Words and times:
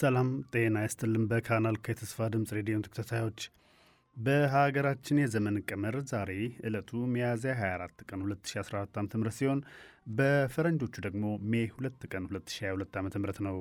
ሰላም 0.00 0.28
ጤና 0.52 0.76
ይስጥልን። 0.84 1.24
በካናል 1.30 1.76
ከተስፋ 1.86 2.28
ድምፅ 2.32 2.50
ሬዲዮን 2.58 2.84
ተከታታዮች 2.86 3.40
በሀገራችን 4.16 5.20
የዘመን 5.22 5.56
ቀመር 5.68 5.96
ዛሬ 6.10 6.30
ዕለቱ 6.68 6.90
ሚያዝያ 7.12 7.52
24 7.60 8.04
ቀን 8.08 8.22
2014 8.26 8.98
ዓ 8.98 9.22
ም 9.22 9.34
ሲሆን 9.38 9.60
በፈረንጆቹ 10.18 10.94
ደግሞ 11.06 11.24
ሜ 11.50 11.62
2 11.74 12.08
ቀን 12.12 12.26
2022 12.30 12.98
ዓ 12.98 13.04
ም 13.04 13.10
ነው። 13.48 13.58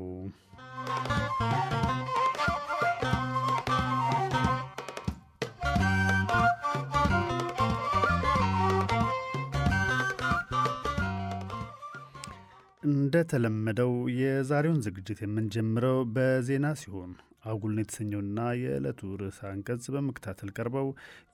እንደተለመደው 12.92 13.92
የዛሬውን 14.20 14.84
ዝግጅት 14.86 15.20
የምንጀምረው 15.24 16.00
በዜና 16.16 16.68
ሲሆን 16.82 17.12
አጉልን 17.46 17.82
የተሰኘውና 17.82 18.40
የዕለቱ 18.62 19.12
ርዕሰ 19.22 19.40
አንቀጽ 19.52 19.86
በመከታተል 19.96 20.52
ቀርበው 20.58 20.88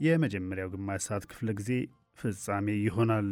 የመጀመሪያው 0.06 0.72
ግማሽ 0.76 1.04
ሰዓት 1.08 1.26
ክፍለ 1.32 1.50
ጊዜ 1.60 1.72
ፍጻሜ 2.20 2.68
ይሆናል። 2.82 3.30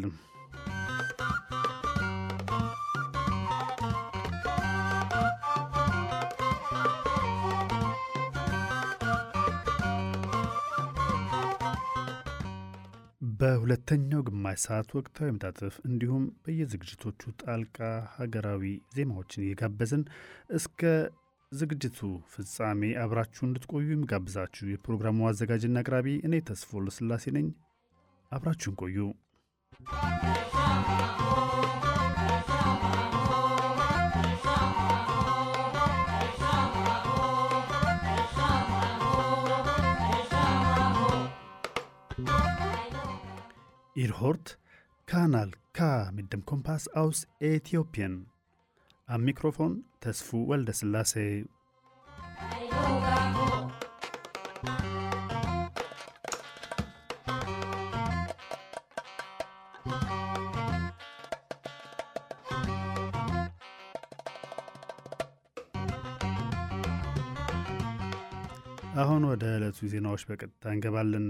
በሁለተኛው 13.44 14.22
ግማሽ 14.28 14.58
ሰዓት 14.64 14.90
ወቅታዊ 14.98 15.30
መጣጥፍ 15.36 15.74
እንዲሁም 15.88 16.24
በየዝግጅቶቹ 16.44 17.32
ጣልቃ 17.42 17.78
ሀገራዊ 18.14 18.64
ዜማዎችን 18.96 19.44
እየጋበዝን 19.46 20.04
እስከ 20.58 20.82
ዝግጅቱ 21.52 22.00
ፍጻሜ 22.34 22.92
አብራችሁ 23.04 23.44
እንድትቆዩ 23.48 23.90
የሚጋብዛችሁ 23.92 24.66
የፕሮግራሙ 24.70 25.28
አዘጋጅና 25.32 25.84
አቅራቢ 25.84 26.16
እኔ 26.28 26.42
ተስፎ 26.50 26.84
ለስላሴ 26.86 27.34
ነኝ። 27.38 27.50
አብራችሁን 28.32 28.78
ቆዩ። 28.82 28.98
Ihr 44.03 44.21
hört 44.21 44.59
Kanal 45.07 45.51
K 45.73 46.11
mit 46.13 46.33
dem 46.33 46.45
Kompass 46.45 46.89
aus 46.89 47.27
Äthiopien. 47.41 48.27
Am 49.07 49.23
Mikrofon 49.25 49.85
Tesfu 50.01 50.49
Waldeslassie. 50.49 51.47
አሁን 69.03 69.23
ወደ 69.31 69.45
ዕለቱ 69.57 69.79
ዜናዎች 69.93 70.23
በቀጥታ 70.29 70.65
እንገባለን። 70.75 71.27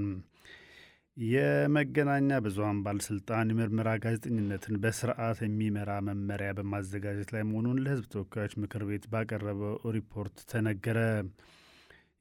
የመገናኛ 1.17 2.29
ብዙኃን 2.43 2.77
ባለስልጣን 2.85 3.51
የምርመራ 3.51 3.89
ጋዜጠኝነትን 4.03 4.79
በስርዓት 4.83 5.39
የሚመራ 5.43 5.89
መመሪያ 6.07 6.51
በማዘጋጀት 6.57 7.29
ላይ 7.35 7.43
መሆኑን 7.49 7.81
ለሕዝብ 7.83 8.05
ተወካዮች 8.13 8.53
ምክር 8.63 8.83
ቤት 8.89 9.05
ባቀረበው 9.11 9.75
ሪፖርት 9.97 10.37
ተነገረ። 10.51 10.97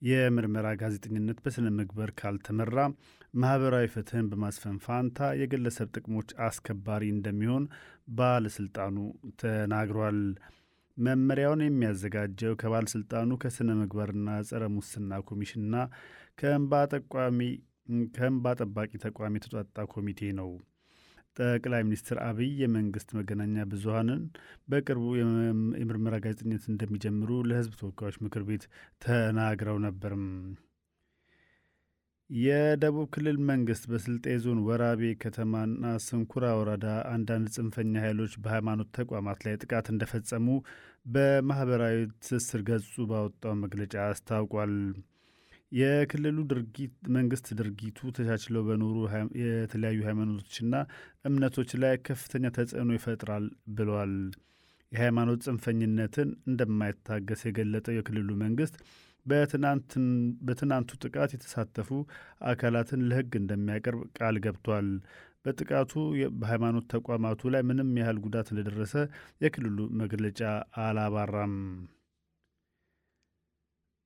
የምርመራ 0.03 0.69
ጋዜጠኝነት 0.81 1.41
በስነ 1.43 1.67
ምግባር 1.77 2.11
ካልተመራ 2.19 2.77
ማህበራዊ 3.35 3.87
ፍትህን 3.93 4.29
በማስፈን 4.31 4.79
ፋንታ 4.87 5.31
የግለሰብ 5.41 5.89
ጥቅሞች 5.97 6.31
አስከባሪ 6.47 7.03
እንደሚሆን 7.15 7.65
ባለስልጣኑ 8.17 8.97
ተናግሯል። 9.43 10.21
መመሪያውን 10.97 11.61
የሚያዘጋጀው 11.65 12.55
ከባለስልጣኑ 12.61 13.31
ከስነ 13.43 13.71
ምግባርና 13.79 14.31
ጸረ 14.49 14.65
ሙስና 14.75 15.21
ኮሚሽንና 15.29 15.77
ከእንባ 16.39 16.83
ጠቋሚ 16.93 17.41
ከእንባ 18.17 18.55
ጠባቂ 18.59 18.91
ተቋም 19.03 19.37
የተጧጣ 19.37 19.77
ኮሚቴ 19.93 20.31
ነው። 20.39 20.51
ጠቅላይ 21.37 21.83
ሚኒስትር 21.87 22.17
አብይ 22.27 22.51
የመንግስት 22.63 23.11
መገናኛ 23.19 23.65
ብዙኃንን 23.71 24.23
በቅርቡ 24.69 25.05
የምርመራ 25.19 26.15
ጋዜጠኝነት 26.25 26.65
እንደሚጀምሩ 26.69 27.31
ለህዝብ 27.49 27.73
ተወካዮች 27.81 28.19
ምክር 28.25 28.43
ቤት 28.49 28.65
ተናግረው 29.05 29.79
ነበርም። 29.87 30.27
የደቡብ 32.31 33.07
ክልል 33.15 33.39
መንግስት 33.49 33.85
በስልጤ 33.91 34.27
ዞን 34.43 34.61
ወራቤ 34.67 35.03
ከተማና 35.23 35.83
ስንኩራ 36.05 36.45
ወረዳ 36.59 36.85
አንዳንድ 37.13 37.49
ጽንፈኛ 37.57 37.93
ኃይሎች 38.05 38.35
በሃይማኖት 38.45 38.91
ተቋማት 38.99 39.41
ላይ 39.47 39.57
ጥቃት 39.63 39.89
እንደፈጸሙ 39.93 40.47
በማኅበራዊ 41.07 41.97
ትስስር 42.21 42.63
ገጹ 42.69 42.95
ባወጣው 43.11 43.55
መግለጫ 43.63 43.95
አስታውቋል። 44.07 44.75
የክልሉ 45.73 46.39
ድርጊት 46.51 46.95
መንግስት 47.17 47.47
ድርጊቱ 47.59 47.99
ተቻችለው 48.17 48.63
በኖሩ 48.67 48.97
የተለያዩ 49.43 50.01
ሃይማኖቶችና 50.09 50.75
እምነቶች 51.29 51.71
ላይ 51.83 51.95
ከፍተኛ 52.09 52.47
ተጽዕኖ 52.57 52.91
ይፈጥራል 52.97 53.47
ብለዋል። 53.77 54.15
የሃይማኖት 54.93 55.41
ጽንፈኝነትን 55.47 56.31
እንደማይታገስ 56.51 57.43
የገለጠው 57.47 57.95
የክልሉ 57.97 58.31
መንግስት 58.43 58.75
በትናንቱ 60.47 60.91
ጥቃት 61.05 61.31
የተሳተፉ 61.35 61.89
አካላትን 62.51 63.07
ለሕግ 63.11 63.33
እንደሚያቀርብ 63.41 64.03
ቃል 64.19 64.37
ገብቷል። 64.47 64.89
በጥቃቱ 65.45 65.93
በሃይማኖት 66.41 66.87
ተቋማቱ 66.95 67.51
ላይ 67.55 67.63
ምንም 67.69 67.91
ያህል 68.01 68.19
ጉዳት 68.25 68.49
እንደደረሰ 68.53 68.95
የክልሉ 69.45 69.79
መግለጫ 70.03 70.41
አላባራም። 70.85 71.55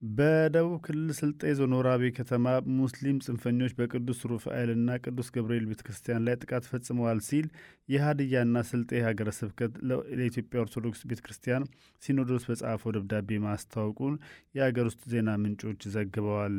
በደቡብ 0.09 0.75
ክልል 0.87 1.11
ስልጤ 1.19 1.43
ዞን 1.59 1.73
ወራቤ 1.77 2.03
ከተማ 2.17 2.47
ሙስሊም 2.79 3.19
ጽንፈኞች 3.27 3.73
በቅዱስ 3.79 4.19
ሩፋኤልና 4.31 4.97
ቅዱስ 5.05 5.29
ገብርኤል 5.35 5.65
ቤተ 5.71 5.81
ክርስቲያን 5.87 6.25
ላይ 6.27 6.35
ጥቃት 6.43 6.65
ፈጽመዋል 6.71 7.21
ሲል 7.29 7.47
የሀዲያና 7.89 8.63
ስልጤ 8.71 9.01
ሀገረ 9.07 9.31
ስብከት 9.39 9.73
ለኢትዮጵያ 10.19 10.65
ኦርቶዶክስ 10.65 11.03
ቤተ 11.11 11.21
ክርስቲያን 11.27 11.69
ሲኖዶስ 12.03 12.47
በጻፈው 12.51 12.95
ደብዳቤ 12.97 13.39
ማስታወቁን 13.47 14.17
የአገር 14.59 14.89
ውስጥ 14.91 15.03
ዜና 15.15 15.37
ምንጮች 15.43 15.83
ዘግበዋል። 15.95 16.59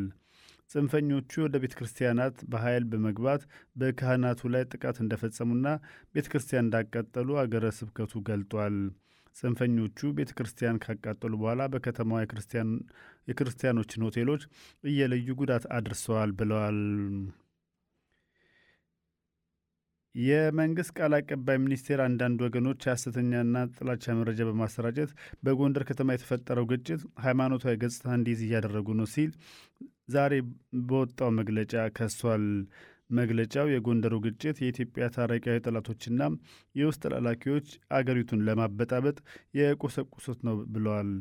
ጽንፈኞቹ 0.70 1.32
ወደ 1.44 1.58
ቤተ 1.64 1.74
ክርስቲያናት 1.80 2.38
በኃይል 2.52 2.86
በመግባት 2.94 3.44
በካህናቱ 3.76 4.50
ላይ 4.56 4.66
ጥቃት 4.74 4.98
እንደፈጸሙና 5.04 5.68
ቤተ 6.16 6.26
ክርስቲያን 6.34 6.66
እንዳቃጠሉ 6.66 7.38
አገረ 7.44 7.68
ስብከቱ 7.78 8.24
ገልጧል። 8.28 8.78
ጽንፈኞቹ 9.36 10.10
ቤተ 10.18 10.32
ክርስቲያን 10.38 10.80
ካቃጠሉ 10.84 11.34
በኋላ 11.42 11.64
በከተማዋ 11.74 12.20
የክርስቲያኖችን 13.28 14.06
ሆቴሎች 14.08 14.44
እየለዩ 14.84 15.36
ጉዳት 15.40 15.66
አድርሰዋል 15.78 16.32
ብለዋል። 16.40 16.80
የመንግስት 20.16 20.92
ቃል 20.98 21.14
አቀባይ 21.18 21.58
ሚኒስቴር 21.64 22.00
አንዳንድ 22.06 22.40
ወገኖች 22.46 22.88
ሐሰተኛና 22.92 23.58
ጥላቻ 23.76 24.16
መረጃ 24.20 24.40
በማሰራጨት 24.48 25.12
በጎንደር 25.44 25.84
ከተማ 25.90 26.16
የተፈጠረው 26.16 26.66
ግጭት 26.72 27.02
ሃይማኖታዊ 27.26 27.76
ገጽታ 27.84 28.08
እንዲይዝ 28.18 28.42
እያደረጉ 28.48 28.96
ነው 29.00 29.08
ሲል 29.14 29.32
ዛሬ 30.10 30.34
በወጣው 30.90 31.32
መግለጫ 31.40 31.74
ከሷል። 31.98 32.46
መግለጫው 33.18 33.68
የጎንደሩ 33.72 34.16
ግጭት 34.26 34.58
የኢትዮጵያ 34.62 35.06
ታሪካዊ 35.16 35.58
ጠላቶችና 35.66 36.22
የውስጥ 36.76 37.02
ተላላኪዎች 37.06 37.68
አገሪቱን 37.98 38.44
ለማበጣበጥ 38.48 39.18
የቆሰቁሱት 39.60 40.40
ነው 40.48 40.56
ብለዋል። 40.74 41.12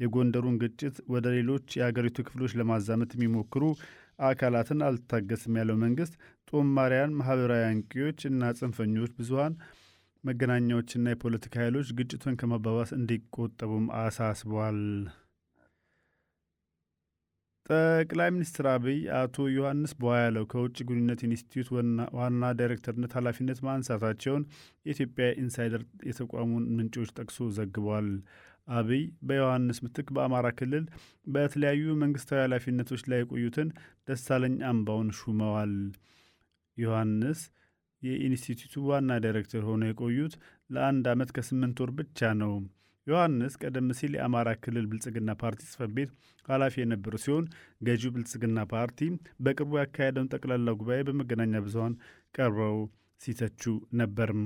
የጎንደሩን 0.00 0.56
ግጭት 0.62 0.96
ወደ 1.12 1.26
ሌሎች 1.36 1.76
የአገሪቱ 1.78 2.24
ክፍሎች 2.26 2.54
ለማዛመት 2.60 3.12
የሚሞክሩ 3.16 3.62
አካላትን 4.26 4.80
አልታገስም 4.86 5.58
ያለው 5.60 5.76
መንግስት 5.82 6.14
ጦማሪያን፣ 6.50 7.16
ማህበራዊ 7.18 7.64
አንቂዎች 7.70 8.20
እና 8.30 8.52
ጽንፈኞች 8.58 9.12
ብዙሀን 9.18 9.54
መገናኛዎችና 10.24 11.06
የፖለቲካ 11.12 11.54
ኃይሎች 11.62 11.88
ግጭቱን 11.98 12.38
ከማባባስ 12.40 12.90
እንዲቆጠቡም 12.96 13.86
አሳስቧል። 14.00 14.80
ጠቅላይ 17.66 18.28
ሚኒስትር 18.34 18.66
አብይ 18.72 18.98
አቶ 19.20 19.46
ዮሐንስ 19.54 19.92
ቧያለው 20.02 20.44
ከውጭ 20.50 20.76
ግንኙነት 20.88 21.20
ኢንስቲትዩት 21.26 21.68
ዋና 22.18 22.50
ዳይሬክተርነት 22.58 23.14
ኃላፊነት 23.18 23.60
ማንሳታቸውን 23.66 24.42
የኢትዮጵያ 24.86 25.28
ኢንሳይደር 25.42 25.82
የተቋሙን 26.08 26.66
ምንጮች 26.76 27.10
ጠቅሶ 27.18 27.48
ዘግቧል። 27.56 28.08
አብይ 28.68 29.02
በዮሐንስ 29.26 29.78
ምትክ 29.84 30.08
በአማራ 30.14 30.46
ክልል 30.58 30.84
በተለያዩ 31.26 31.84
መንግስታዊ 32.00 32.40
ኃላፊነቶች 32.44 33.02
ላይ 33.10 33.20
የቆዩትን 33.22 33.68
ደሳለኝ 34.08 34.56
አምባውን 34.70 35.10
ሹመዋል። 35.18 35.74
ዮሐንስ 36.76 37.40
የኢንስቲትዩቱ 38.02 38.74
ዋና 38.88 39.12
ዳይሬክተር 39.24 39.62
ሆነው 39.68 39.88
የቆዩት 39.90 40.34
ለአንድ 40.70 41.04
ዓመት 41.12 41.30
ከስምንት 41.36 41.78
ወር 41.82 41.92
ብቻ 41.98 42.28
ነው። 42.42 42.52
ዮሐንስ 43.06 43.54
ቀደም 43.62 43.88
ሲል 43.98 44.12
የአማራ 44.16 44.48
ክልል 44.62 44.86
ብልጽግና 44.90 45.30
ፓርቲ 45.42 45.60
ጽሕፈት 45.68 45.92
ቤት 45.96 46.10
ኃላፊ 46.48 46.74
የነበሩ 46.80 47.14
ሲሆን 47.24 47.44
ገዢው 47.86 48.12
ብልጽግና 48.14 48.58
ፓርቲ 48.72 49.00
በቅርቡ 49.44 49.72
ያካሄደውን 49.80 50.30
ጠቅላላ 50.34 50.74
ጉባኤ 50.80 51.00
በመገናኛ 51.08 51.62
ብዙኃን 51.66 51.94
ቀርበው 52.34 52.78
ሲተቹ 53.20 53.62
ነበርም። 54.00 54.42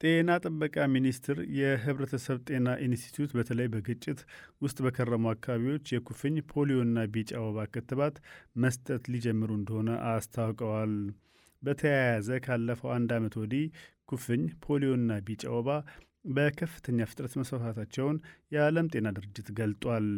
ጤና 0.00 0.30
ጥበቃ 0.42 0.76
ሚኒስቴር 0.94 1.38
የህብረተሰብ 1.58 2.38
ጤና 2.48 2.74
ኢንስቲትዩት 2.84 3.30
በተለይ 3.36 3.68
በግጭት 3.74 4.18
ውስጥ 4.62 4.76
በከረሙ 4.86 5.24
አካባቢዎች 5.30 5.92
የኩፍኝ 5.94 6.34
ፖሊዮና 6.50 7.04
ቢጫ 7.14 7.32
ወባ 7.44 7.64
ክትባት 7.74 8.16
መስጠት 8.56 9.04
ሊጀምሩ 9.12 9.50
እንደሆነ 9.58 9.90
አስታውቀዋል። 10.10 10.92
በተያያዘ 11.62 12.28
ካለፈው 12.46 12.90
አንድ 12.96 13.12
ዓመት 13.18 13.36
ወዲህ 13.42 13.64
ኩፍኝ 14.08 14.44
ፖሊዮና 14.66 15.18
ቢጫ 15.26 15.44
ወባ 15.56 15.70
በከፍተኛ 16.30 17.00
ፍጥነት 17.10 17.34
መስፋፋታቸውን 17.40 18.18
የዓለም 18.52 18.90
ጤና 18.94 19.08
ድርጅት 19.16 19.50
ገልጧል። 19.58 20.08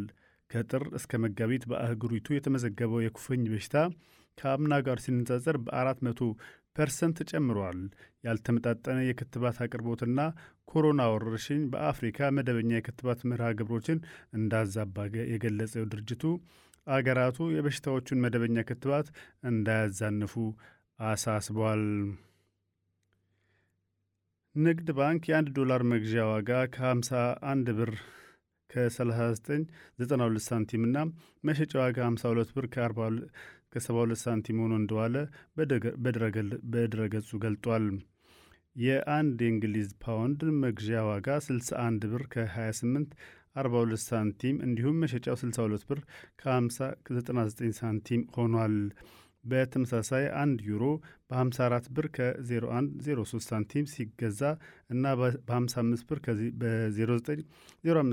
ከጥር 0.50 0.84
እስከ 0.98 1.12
መጋቢት 1.22 1.64
በአህጉሪቱ 1.70 2.28
የተመዘገበው 2.34 3.02
የኩፍኝ 3.02 3.42
በሽታ 3.50 3.78
ከአምና 4.38 4.74
ጋር 4.86 4.98
ሲነጻጸር 5.04 5.56
በአራት 5.64 5.98
መቶ 6.06 6.20
ፐርሰንት 6.78 7.18
ጨምሯል። 7.30 7.80
ያልተመጣጠነ 8.24 8.98
የክትባት 9.04 9.58
አቅርቦትና 9.64 10.20
ኮሮና 10.68 11.02
ወረርሽኝ 11.12 11.60
በአፍሪካ 11.72 12.28
መደበኛ 12.36 12.70
የክትባት 12.76 13.20
መርሃ 13.30 13.48
ግብሮችን 13.58 14.00
እንዳዛባ 14.38 14.96
የገለጸው 15.32 15.86
ድርጅቱ 15.92 16.24
አገራቱ 16.86 17.38
የበሽታዎቹን 17.54 18.22
መደበኛ 18.24 18.58
ክትባት 18.68 19.08
እንዳያዛንፉ 19.50 20.34
አሳስቧል። 21.04 21.82
ንግድ 24.54 24.88
ባንክ 24.96 25.22
የአንድ 25.28 25.48
ዶላር 25.58 25.82
መግዣ 25.90 26.14
ዋጋ 26.30 26.50
ከ51 26.74 27.68
ብር 27.78 27.92
ከ3992 28.70 30.40
ሳንቲም 30.46 30.82
እና 30.88 30.96
መሸጫ 31.44 31.72
ዋጋ 31.82 31.98
52 32.08 32.56
ብር 32.56 32.66
ከ72 33.72 34.22
ሳንቲም 34.22 34.60
ሆኖ 34.62 34.74
እንደዋለ 34.80 35.14
በድረገጹ 36.74 37.30
ገልጧል። 37.44 37.86
የአንድ 38.76 39.38
የእንግሊዝ 39.44 39.88
ፓውንድ 40.02 40.40
መግዣ 40.62 40.98
ዋጋ 41.08 41.28
61 41.46 42.08
ብር 42.10 42.24
ከ28 42.34 43.14
42 43.58 44.04
ሳንቲም 44.08 44.56
እንዲሁም 44.66 45.00
መሸጫው 45.02 45.36
62 45.38 45.88
ብር 45.90 46.00
ከ50 46.40 46.90
ሳንቲም 47.80 48.22
ሆኗል። 48.36 48.76
በተመሳሳይ 49.44 50.24
አንድ 50.40 50.58
ዩሮ 50.68 50.84
በ54 51.30 51.88
ብር 51.96 52.06
ከ0103 52.16 53.44
ሳንቲም 53.46 53.84
ሲገዛ 53.92 54.40
እና 54.90 55.04
በ55 55.20 56.04
ብር 56.08 56.20
በ0905 56.60 57.44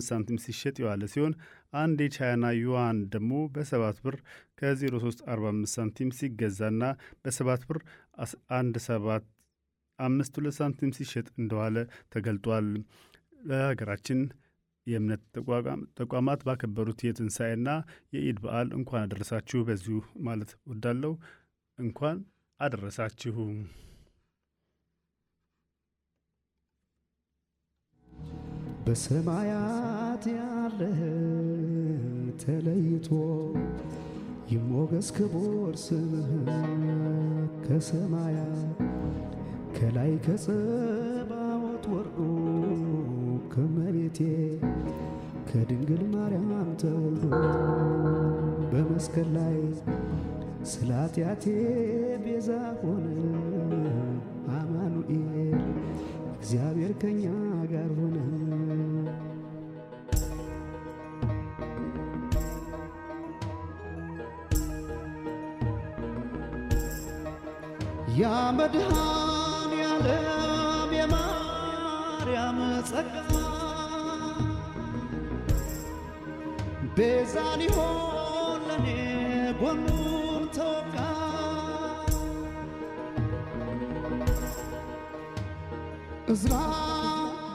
ሳንቲም 0.10 0.40
ሲሸጥ 0.46 0.76
የዋለ 0.82 1.04
ሲሆን 1.14 1.34
አንድ 1.76 2.00
የቻይና 2.06 2.46
ዩዋን 2.58 2.98
ደግሞ 3.14 3.32
በ7 3.54 4.00
ብር 4.06 4.16
ከ0345 4.60 5.72
ሳንቲም 5.74 6.10
ሲገዛና 6.18 6.84
በ7 7.24 7.66
ብር 7.70 7.80
1752 8.20 9.30
ሳንቲም 10.60 10.92
ሲሸጥ 10.98 11.28
እንደዋለ 11.42 11.76
ተገልጧል። 12.16 12.68
ለሀገራችን 13.48 14.20
የእምነት 14.88 15.22
ተቋማት 16.00 16.42
ባከበሩት 16.48 17.00
የትንሣኤና 17.06 17.70
የኢድ 18.16 18.38
በዓል 18.44 18.68
እንኳን 18.78 19.04
አደረሳችሁ 19.06 19.62
በዚሁ 19.70 19.98
ማለት 20.28 20.52
ወዳለው 20.70 21.14
እንኳን 21.80 22.18
አደረሳችሁ። 22.60 23.38
በሰማያት 28.86 30.24
ያለ 30.32 30.80
ተለይቶ 32.42 33.08
ይሞገስ 34.52 35.08
ክቡር 35.16 35.76
ስምህ 35.84 36.32
ከሰማያት 37.66 38.80
ከላይ 39.78 40.14
ከጸባዖት 40.26 41.86
ወርዶ 41.94 42.18
ከመቤቴ 43.54 44.20
ከድንግል 45.50 46.04
ማርያም 46.14 46.52
ተወልዶ 46.82 47.24
በመስቀል 48.72 49.30
ላይ 49.38 49.58
ስለ 50.72 50.92
ኃጢአቴ 51.02 51.44
ቤዛ 52.24 52.50
ሆነ 52.80 53.06
አማኑኤል 54.56 55.60
እግዚአብሔር 56.38 56.94
ከኛ 57.02 57.24
ጋር 57.72 57.92
ሆነ። 58.00 58.18
ያ 68.18 68.26
መድኃኔ 68.58 69.72
ዓለም 69.90 70.22
የማርያም 70.98 72.60
ጸጋ 72.90 73.14
ቤዛ 76.98 77.36
ሊሆን 77.62 78.62
ለኔ 78.70 78.88
ጎኑን 79.60 80.44
ተወጋ። 80.56 80.96
እዝራ 86.34 86.54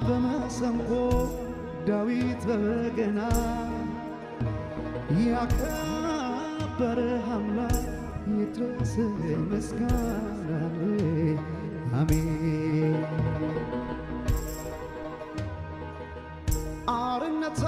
በመሰንቆ 0.04 0.90
ዳዊት 1.88 2.44
በበገና 2.50 3.20
ያከበረ 5.26 6.98
አምላክ 7.34 7.86
ይድረስ 8.32 8.94
ምስጋና 9.48 10.50
አሜን። 12.00 12.96
አርነት 16.94 17.60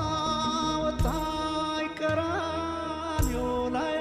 ወጣኝ 0.82 1.88
ቀራንዮ 1.98 3.36
ላይ 3.76 3.98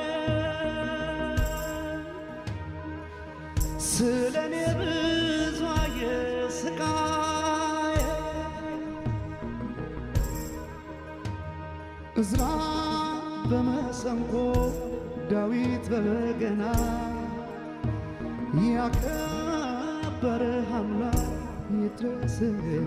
ስለ 3.90 4.36
እኔ 4.46 4.56
ብዙ 4.80 5.60
አየ 5.76 6.00
እዝራ 12.22 12.44
በመሰንቆ 13.52 14.34
ዳዊት 15.32 15.86
በበገና 15.92 16.64
ያከበረ 18.68 20.44
አምላክ 20.78 21.22
ይድረስ 21.76 22.38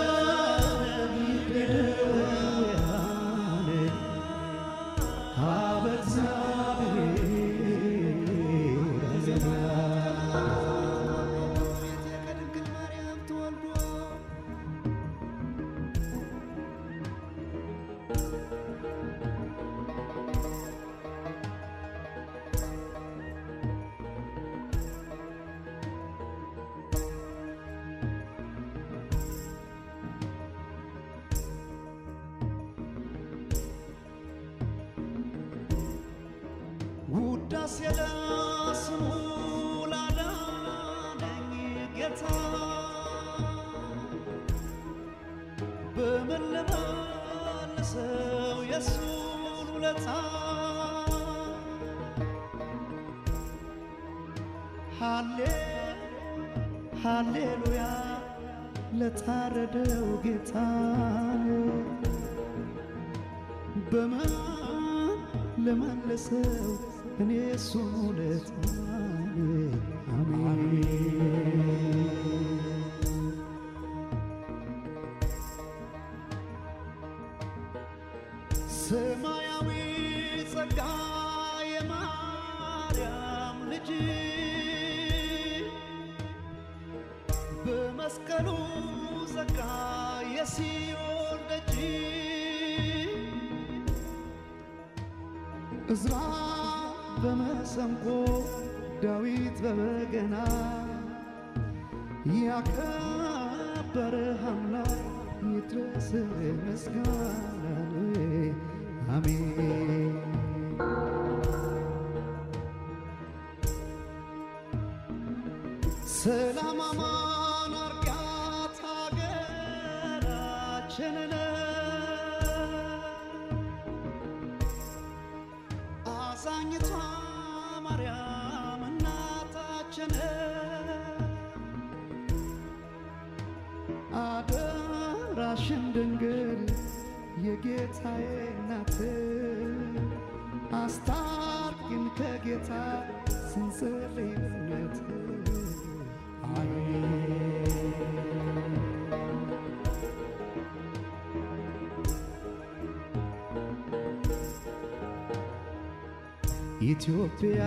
ኢትዮጵያ 157.07 157.63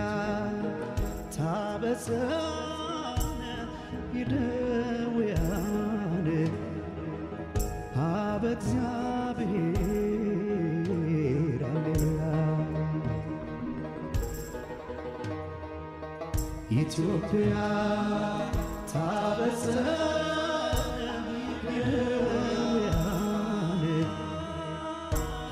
ታበጽሕ 1.35 2.31
ይደውያን 4.17 6.27
ሀበ 7.95 8.43
እግዚአብሔር 8.51 9.77
ሃሌሉያ 11.63 12.21
ኢትዮጵያ 16.81 17.53
ታበጽሕ 18.93 19.87
ይደውያን 21.69 23.83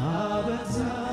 ሀበ 0.02 0.48
እግዚአብሔር 0.60 1.07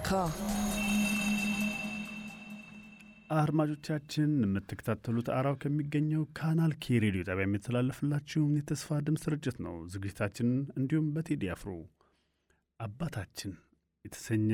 K. 0.00 0.10
አድማጮቻችን 3.32 4.30
የምትከታተሉት 4.40 5.28
አራው 5.34 5.56
ከሚገኘው 5.62 6.22
ካናል 6.38 6.72
ኬ 6.82 7.00
ሬዲዮ 7.04 7.22
ጣቢያ 7.28 7.44
የሚተላለፍላችሁን 7.46 8.54
የተስፋ 8.58 8.98
ድምፅ 9.06 9.22
ስርጭት 9.24 9.56
ነው። 9.66 9.74
ዝግጅታችንን 9.92 10.60
እንዲሁም 10.78 11.06
በቴዲ 11.14 11.50
አፍሮ 11.54 11.70
አባታችን 12.80 13.52
የተሰኘ 14.04 14.50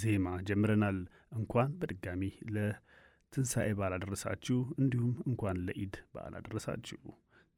ዜማ 0.00 0.34
ጀምረናል። 0.48 0.98
እንኳን 1.38 1.72
በድጋሚ 1.80 2.22
ለትንሣኤ 2.56 3.70
በዓል 3.78 3.94
አደረሳችሁ፣ 3.98 4.58
እንዲሁም 4.80 5.14
እንኳን 5.26 5.62
ለኢድ 5.66 5.96
በዓል 6.14 6.36
አደረሳችሁ። 6.40 7.00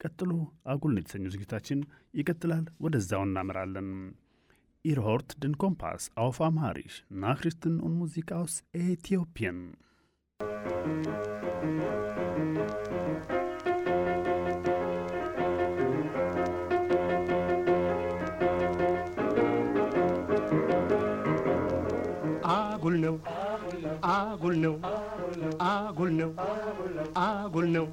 ቀጥሎ 0.01 0.33
አጉል 0.73 0.93
ነው 0.95 1.03
የተሰኘው 1.03 1.35
ዝግጅታችን 1.35 1.81
ይቀጥላል። 2.15 2.67
ወደዛው 2.81 3.25
እናመራለን። 3.27 3.89
Ihr 4.84 5.02
hört 5.02 5.42
den 5.44 5.58
Kompass 5.58 6.12
auf 6.16 6.42
Amharisch, 6.42 7.06
Nachrichten 7.10 7.80
und 7.80 7.98
Musik 7.98 8.32
aus 8.32 8.64
Äthiopien. 8.74 9.78
አጉል 22.84 22.96
ነው 23.04 23.16
አጉል 24.16 24.56
ነው 24.64 24.74
አጉል 25.70 26.12
ነው 26.22 26.32
አጉል 27.26 27.68
ነው 27.78 27.86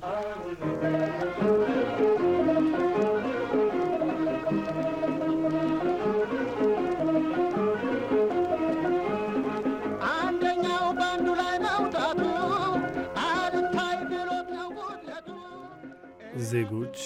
ዜጎች 16.49 16.97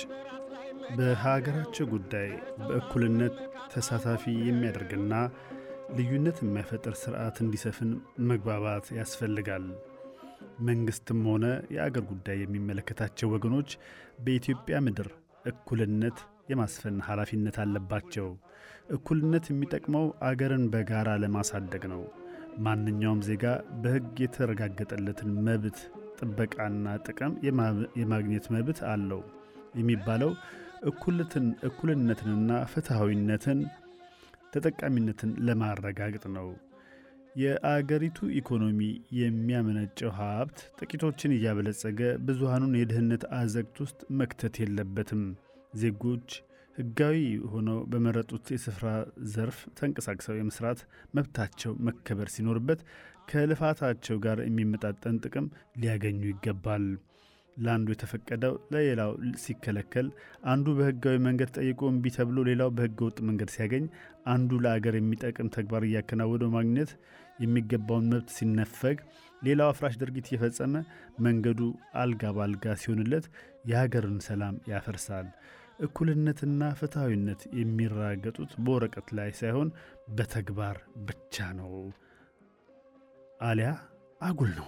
በሀገራቸው 0.97 1.85
ጉዳይ 1.91 2.29
በእኩልነት 2.61 3.35
ተሳታፊ 3.73 4.23
የሚያደርግና 4.47 5.13
ልዩነት 5.97 6.37
የማይፈጥር 6.43 6.95
ስርዓት 7.01 7.37
እንዲሰፍን 7.43 7.91
መግባባት 8.29 8.87
ያስፈልጋል። 8.97 9.65
መንግስትም 10.67 11.21
ሆነ 11.29 11.45
የአገር 11.75 12.03
ጉዳይ 12.11 12.37
የሚመለከታቸው 12.41 13.31
ወገኖች 13.33 13.69
በኢትዮጵያ 14.23 14.77
ምድር 14.85 15.09
እኩልነት 15.45 16.17
የማስፈን 16.49 16.97
ኃላፊነት 17.07 17.57
አለባቸው። 17.63 18.27
እኩልነት 18.95 19.45
የሚጠቅመው 19.49 20.05
አገርን 20.29 20.65
በጋራ 20.73 21.09
ለማሳደግ 21.23 21.83
ነው። 21.93 22.01
ማንኛውም 22.59 23.23
ዜጋ 23.27 23.43
በሕግ 23.81 24.15
የተረጋገጠለትን 24.23 25.31
መብት 25.45 25.77
ጥበቃና 26.19 26.95
ጥቅም 27.05 27.33
የማግኘት 27.99 28.47
መብት 28.55 28.79
አለው 28.91 29.21
የሚባለው 29.79 30.31
እኩልነትንና 31.69 32.51
ፍትሐዊነትን 32.71 33.59
ተጠቃሚነትን 34.53 35.31
ለማረጋገጥ 35.47 36.23
ነው። 36.35 36.47
የአገሪቱ 37.35 38.27
ኢኮኖሚ 38.39 38.79
የሚያመነጨው 39.19 40.11
ሀብት 40.17 40.59
ጥቂቶችን 40.79 41.35
እያበለጸገ 41.35 41.99
ብዙሃኑን 42.27 42.73
የድህነት 42.79 43.23
አዘግት 43.37 43.77
ውስጥ 43.83 43.99
መክተት 44.21 44.55
የለበትም። 44.61 45.21
ዜጎች 45.81 46.29
ሕጋዊ 46.77 47.19
ሆነው 47.51 47.79
በመረጡት 47.91 48.45
የስፍራ 48.53 48.87
ዘርፍ 49.31 49.57
ተንቀሳቅሰው 49.79 50.35
የመስራት 50.37 50.79
መብታቸው 51.13 51.71
መከበር 51.87 52.29
ሲኖርበት 52.35 52.81
ከልፋታቸው 53.29 54.17
ጋር 54.25 54.39
የሚመጣጠን 54.43 55.19
ጥቅም 55.23 55.47
ሊያገኙ 55.81 56.21
ይገባል። 56.29 56.85
ለአንዱ 57.57 57.87
የተፈቀደው 57.93 58.53
ለሌላው 58.73 59.11
ሲከለከል፣ 59.41 60.07
አንዱ 60.51 60.67
በሕጋዊ 60.77 61.17
መንገድ 61.25 61.49
ጠይቆ 61.57 61.79
እምቢ 61.91 62.11
ተብሎ 62.17 62.37
ሌላው 62.49 62.69
በሕገ 62.75 62.99
ወጥ 63.07 63.17
መንገድ 63.29 63.49
ሲያገኝ፣ 63.55 63.85
አንዱ 64.33 64.59
ለአገር 64.65 64.95
የሚጠቅም 64.97 65.51
ተግባር 65.55 65.83
እያከናወነ 65.87 66.45
ማግኘት 66.55 66.91
የሚገባውን 67.39 68.09
መብት 68.13 68.29
ሲነፈግ፣ 68.37 68.97
ሌላው 69.41 69.69
አፍራሽ 69.73 69.95
ድርጊት 70.01 70.27
እየፈጸመ 70.29 70.73
መንገዱ 71.25 71.59
አልጋ 72.01 72.31
ባልጋ 72.37 72.75
ሲሆንለት 72.81 73.27
የሀገርን 73.69 74.19
ሰላም 74.27 74.55
ያፈርሳል። 74.71 75.27
እኩልነትና 75.85 76.61
ፍትሐዊነት 76.79 77.41
የሚረጋገጡት 77.59 78.53
በወረቀት 78.63 79.09
ላይ 79.17 79.29
ሳይሆን 79.39 79.69
በተግባር 80.17 80.77
ብቻ 81.07 81.47
ነው፣ 81.59 81.71
አሊያ 83.39 83.69
አጉል 84.21 84.51
ነው። 84.57 84.67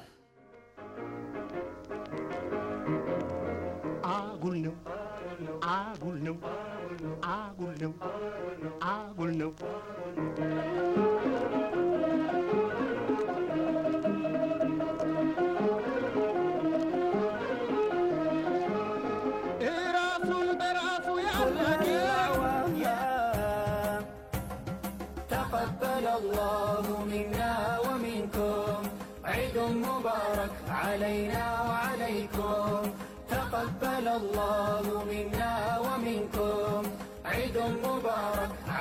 አጉል 4.11 4.57
ነው። 4.65 4.75
አጉል 5.71 6.17
ነው። 6.23 6.35
አጉል 7.31 7.73
ነው። 7.83 7.93
አጉል 8.91 9.33
ነው 9.37 9.51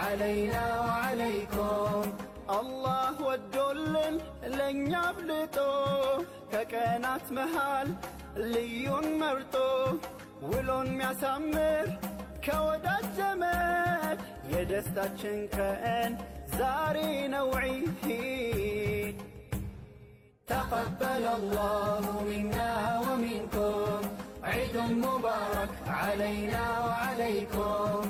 علينا 0.10 0.64
وعليكم 0.82 2.02
አላህ 2.58 3.16
ወዶልን 3.28 4.16
ለእኛ 4.58 4.92
አብልጦ 5.10 5.58
ከቀናት 6.52 7.26
መሃል 7.38 7.88
ልዩን 8.54 9.08
መርጦ 9.22 9.56
ውሎን 10.50 10.90
ሚያሳምር 11.00 11.88
ከወዳጅ 12.46 13.08
ዘመድ 13.20 14.20
የደስታችን 14.54 15.40
ቀን 15.58 16.12
ዛሬ 16.60 16.98
ነው 17.36 17.50
ዒድ 17.64 18.06
تقبل 20.48 21.24
الله 21.40 22.04
منا 22.30 22.72
ومنكم 23.06 24.02
عيد 24.44 24.76
مبارك 25.06 25.72
علينا 26.00 26.64
وعليكم 26.86 28.02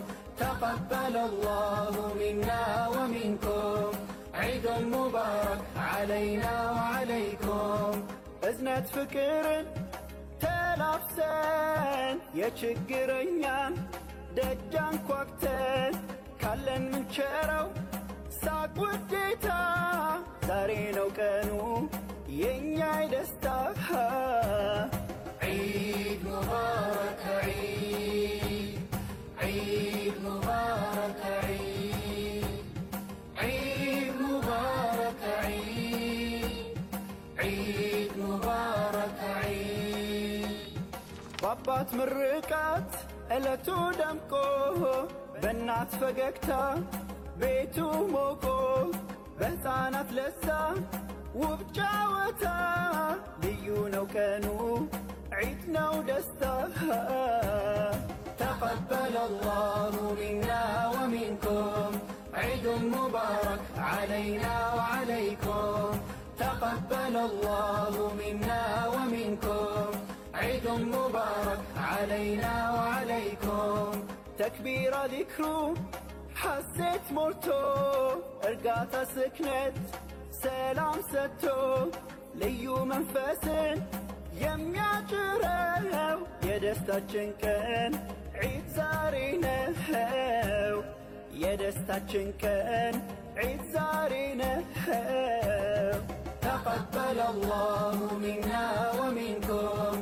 تقبل 0.60 1.16
الله 1.30 1.94
منا 2.20 2.64
ومنكم 2.88 3.92
عيد 4.34 4.66
مبارك 4.94 5.62
علينا 5.92 6.54
وعليكم 6.72 7.92
እዝነት 8.50 8.86
ፍቅርን 8.96 9.66
ተላብሰን 10.44 12.18
የችግረኛን 12.40 13.74
ደጃን 14.38 14.96
ኳክተን 15.08 15.94
ካለን 16.42 16.84
ምንቸረው 16.92 17.68
ሳቅ 18.42 18.76
ውዴታ 18.84 19.48
ዛሬ 20.50 20.72
ነው 20.98 21.10
ቀኑ 21.20 21.52
የእኛ 22.42 22.80
የደስታ 23.04 23.46
عيد 25.42 26.22
مبارك 26.28 27.19
በአባት 41.70 41.90
ምርቃት 41.98 42.94
ዕለቱ 43.34 43.68
ደምቆ 43.98 44.32
በእናት 45.42 45.92
ፈገግታ 46.02 46.50
ቤቱ 47.42 47.78
ሞቆ 48.14 48.46
በሕፃናት 49.40 50.10
ለሳ 50.18 50.46
ውብ 51.42 51.62
ጫወታ 51.78 52.44
ልዩ 53.44 53.68
ነው 53.96 54.06
ቀኑ 54.16 54.48
ዒድ 55.42 55.62
ነው 55.78 55.94
ደስታ 56.10 56.42
تقبل 58.42 59.16
الله 59.30 59.94
منا 60.20 60.64
ومنكم 60.96 61.92
عيد 62.36 62.66
مبارك 62.96 63.62
علينا 63.92 64.56
وعليكم 64.78 65.92
تقبل 66.40 67.16
الله 67.28 67.94
منا 68.22 68.64
ومنكم 68.96 69.79
عيد 70.51 70.69
مبارك 70.69 71.61
علينا 71.77 72.73
وعليكم. 72.75 74.07
تكبير 74.39 74.95
ذكرو 75.07 75.75
حسيت 76.35 77.13
مرتو 77.13 78.21
رقاتا 78.45 79.05
سكنت 79.05 79.77
سلام 80.31 81.03
ستو. 81.13 81.91
ليو 82.35 82.85
منفس 82.85 83.45
يميا 84.43 85.07
جرهو 85.11 86.19
يدستا 86.43 86.99
جنكن 86.99 87.93
عيد 88.35 88.65
زارينهو 88.77 90.83
يدستا 91.33 91.99
جنكن 91.99 93.01
عيد 93.37 93.63
زارينهو 93.75 94.63
تقبل 96.43 97.19
الله 97.33 97.97
منا 98.23 98.67
ومنكم. 98.99 99.97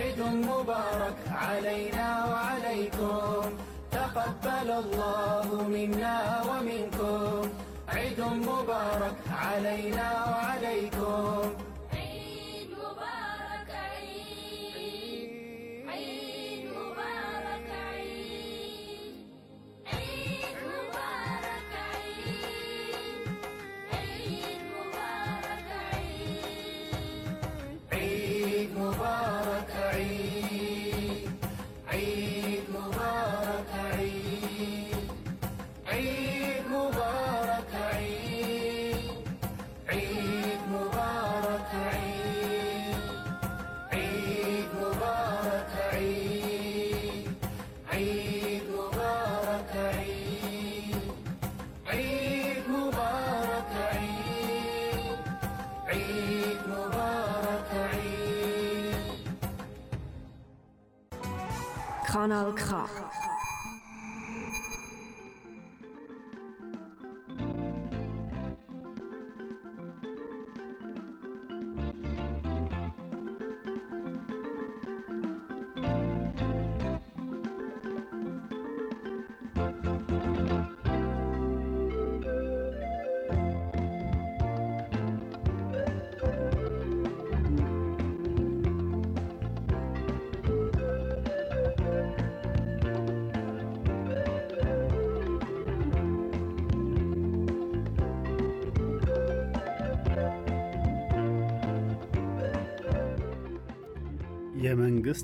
عيد 0.00 0.20
مبارك 0.20 1.18
علينا 1.32 2.08
وعليكم. 2.32 3.42
تقبل 3.92 4.68
الله 4.82 5.46
منا 5.76 6.16
ومنكم. 6.48 7.48
عيد 7.88 8.20
مبارك 8.20 9.18
علينا 9.44 10.08
وعليكم. 10.30 11.59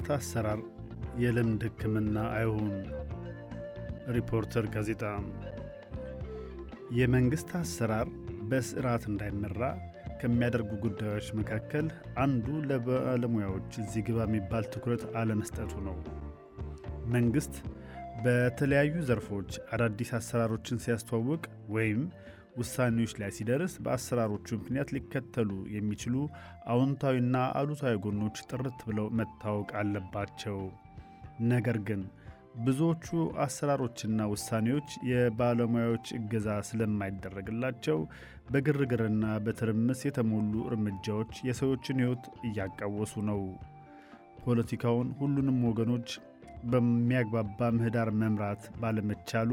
የመንግሥት 0.06 0.18
አሰራር 0.18 0.60
የልምድ 1.18 1.62
ሕክምና 1.66 2.16
አይሁን። 2.34 2.66
ሪፖርተር 4.16 4.64
ጋዜጣ 4.74 5.02
የመንግሥት 6.96 7.50
አሰራር 7.60 8.08
በስርዓት 8.50 9.04
እንዳይመራ 9.10 9.60
ከሚያደርጉ 10.20 10.70
ጉዳዮች 10.84 11.28
መካከል 11.38 11.86
አንዱ 12.24 12.46
ለባለሙያዎች 12.68 13.72
እዚህ 13.82 14.04
ግባ 14.08 14.20
የሚባል 14.26 14.66
ትኩረት 14.74 15.02
አለመስጠቱ 15.20 15.74
ነው። 15.88 15.96
መንግሥት 17.14 17.56
በተለያዩ 18.24 18.94
ዘርፎች 19.10 19.50
አዳዲስ 19.74 20.12
አሰራሮችን 20.18 20.82
ሲያስተዋውቅ 20.84 21.44
ወይም 21.70 22.02
ውሳኔዎች 22.56 23.12
ላይ 23.20 23.30
ሲደርስ 23.36 23.74
በአሰራሮቹ 23.84 24.46
ምክንያት 24.58 24.92
ሊከተሉ 24.96 25.50
የሚችሉ 25.74 26.14
አዎንታዊና 26.72 27.36
አሉታዊ 27.58 27.96
ጎኖች 28.04 28.38
ጥርት 28.48 28.78
ብለው 28.88 29.08
መታወቅ 29.20 29.68
አለባቸው። 29.80 30.58
ነገር 31.50 31.78
ግን 31.88 32.02
ብዙዎቹ 32.64 33.06
አሰራሮችና 33.44 34.20
ውሳኔዎች 34.30 34.90
የባለሙያዎች 35.08 36.06
እገዛ 36.18 36.48
ስለማይደረግላቸው 36.68 37.98
በግርግርና 38.52 39.24
በትርምስ 39.44 40.00
የተሞሉ 40.06 40.54
እርምጃዎች 40.68 41.32
የሰዎችን 41.48 42.00
ሕይወት 42.02 42.24
እያቃወሱ 42.48 43.14
ነው። 43.30 43.42
ፖለቲካውን 44.42 45.08
ሁሉንም 45.20 45.58
ወገኖች 45.68 46.08
በሚያግባባ 46.70 47.68
ምህዳር 47.76 48.10
መምራት 48.20 48.62
ባለመቻሉ 48.80 49.50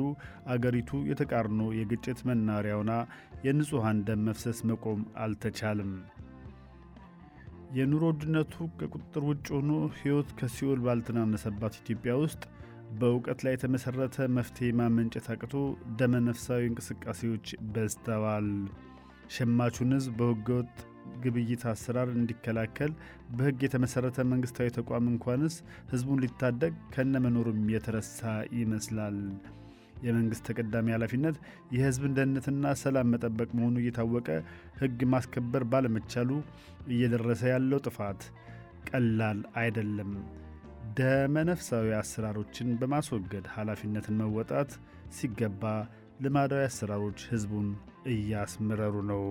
አገሪቱ 0.53 1.01
የተቃርኖ 1.09 1.61
የግጭት 1.77 2.19
መናሪያ 2.29 2.75
ሆና 2.79 2.93
የንጹሐን 3.45 3.99
ደም 4.07 4.21
መፍሰስ 4.27 4.59
መቆም 4.69 5.01
አልተቻልም። 5.23 5.93
የኑሮ 7.75 8.03
ውድነቱ 8.09 8.55
ከቁጥጥር 8.79 9.23
ውጭ 9.29 9.45
ሆኖ 9.55 9.69
ሕይወት 9.99 10.31
ከሲኦል 10.39 10.81
ባልተናነሰባት 10.85 11.77
ኢትዮጵያ 11.79 12.13
ውስጥ 12.23 12.41
በእውቀት 12.99 13.39
ላይ 13.45 13.53
የተመሠረተ 13.55 14.25
መፍትሔ 14.35 14.67
ማመንጨት 14.79 15.27
አቅቶ 15.33 15.53
ደመ 15.99 16.19
ነፍሳዊ 16.27 16.63
እንቅስቃሴዎች 16.67 17.45
በዝተዋል። 17.73 18.49
ሸማቹን 19.35 19.93
ሕዝብ 19.95 20.13
በሕገወጥ 20.19 20.73
ግብይት 21.23 21.63
አሰራር 21.71 22.09
እንዲከላከል 22.13 22.91
በሕግ 23.35 23.59
የተመሠረተ 23.65 24.25
መንግሥታዊ 24.31 24.69
ተቋም 24.77 25.07
እንኳንስ 25.11 25.55
ሕዝቡን 25.91 26.21
ሊታደግ 26.23 26.75
ከነመኖሩም 26.95 27.61
የተረሳ 27.73 28.21
ይመስላል። 28.59 29.17
የመንግሥት 30.03 30.45
ተቀዳሚ 30.47 30.87
ኃላፊነት 30.95 31.35
የሕዝብን 31.75 32.15
ደህንነትና 32.17 32.73
ሰላም 32.81 33.11
መጠበቅ 33.13 33.49
መሆኑ 33.57 33.75
እየታወቀ 33.81 34.29
ሕግ 34.79 34.99
ማስከበር 35.13 35.63
ባለመቻሉ 35.71 36.29
እየደረሰ 36.89 37.43
ያለው 37.53 37.81
ጥፋት 37.85 38.23
ቀላል 38.89 39.39
አይደለም። 39.61 40.11
ደመነፍሳዊ 40.97 41.87
አሰራሮችን 41.99 42.67
በማስወገድ 42.79 43.45
ኃላፊነትን 43.55 44.19
መወጣት 44.21 44.71
ሲገባ 45.17 45.63
ልማዳዊ 46.23 46.63
አሰራሮች 46.67 47.21
ሕዝቡን 47.31 47.69
እያስመረሩ 48.11 48.95
ነው። 49.11 49.23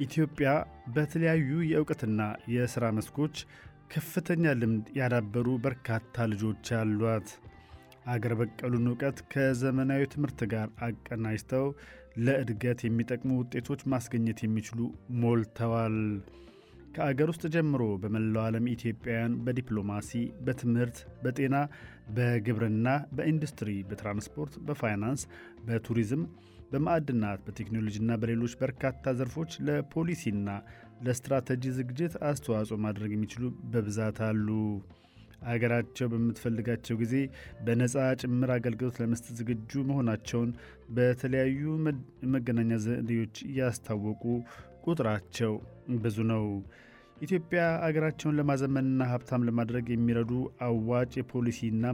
ኢትዮጵያ 0.00 0.48
በተለያዩ 0.94 1.50
የእውቀትና 1.68 2.20
የሥራ 2.54 2.84
መስኮች 2.96 3.36
ከፍተኛ 3.92 4.54
ልምድ 4.60 4.86
ያዳበሩ 4.98 5.48
በርካታ 5.64 6.24
ልጆች 6.32 6.66
አሏት። 6.78 7.28
አገር 8.06 8.32
በቀሉን 8.40 8.88
እውቀት 8.90 9.18
ከዘመናዊ 9.32 10.02
ትምህርት 10.12 10.40
ጋር 10.52 10.68
አቀናጅተው 10.86 11.66
ለእድገት 12.18 12.80
የሚጠቅሙ 12.84 13.30
ውጤቶች 13.40 13.80
ማስገኘት 13.92 14.40
የሚችሉ 14.44 14.80
ሞልተዋል። 15.22 15.96
ከአገር 16.96 17.28
ውስጥ 17.32 17.44
ጀምሮ 17.54 17.82
በመላው 18.02 18.42
ዓለም 18.44 18.68
ኢትዮጵያውያን 18.74 19.32
በዲፕሎማሲ፣ 19.46 20.10
በትምህርት፣ 20.46 20.98
በጤና፣ 21.24 21.56
በግብርና፣ 22.16 22.86
በኢንዱስትሪ፣ 23.16 23.70
በትራንስፖርት፣ 23.88 24.54
በፋይናንስ፣ 24.68 25.24
በቱሪዝም 25.66 26.22
በማዕድናት 26.70 27.40
በቴክኖሎጂና 27.46 28.12
በሌሎች 28.20 28.54
በርካታ 28.60 29.14
ዘርፎች 29.18 29.52
ለፖሊሲና 29.66 30.48
ለስትራቴጂ 31.06 31.72
ዝግጅት 31.76 32.14
አስተዋጽኦ 32.28 32.78
ማድረግ 32.84 33.10
የሚችሉ 33.14 33.42
በብዛት 33.72 34.20
አሉ። 34.28 34.48
አገራቸው 35.46 36.06
በምትፈልጋቸው 36.12 36.96
ጊዜ 37.00 37.14
በነፃ 37.64 37.94
ጭምር 38.22 38.50
አገልግሎት 38.54 38.96
ለመስጠት 39.02 39.34
ዝግጁ 39.40 39.82
መሆናቸውን 39.90 40.50
በተለያዩ 40.96 41.62
መገናኛ 42.34 42.78
ዘዴዎች 42.86 43.36
እያስታወቁ 43.48 44.22
ቁጥራቸው 44.86 45.52
ብዙ 46.02 46.18
ነው። 46.32 46.44
ኢትዮጵያ 47.18 47.60
አገራቸውን 47.86 48.38
ለማዘመንና 48.38 49.02
ሀብታም 49.12 49.46
ለማድረግ 49.48 49.86
የሚረዱ 49.90 50.32
አዋጭ 50.66 51.12
የፖሊሲና 51.18 51.84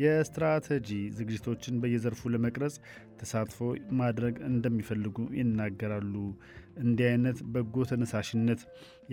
የስትራቴጂ 0.00 0.88
ዝግጅቶችን 1.16 1.78
በየዘርፉ 1.82 2.30
ለመቅረጽ 2.32 2.74
ተሳትፎ 3.20 3.58
ማድረግ 4.00 4.36
እንደሚፈልጉ 4.48 5.16
ይናገራሉ። 5.38 6.14
እንዲህ 6.82 7.06
አይነት 7.10 7.38
በጎ 7.54 7.84
ተነሳሽነት 7.90 8.60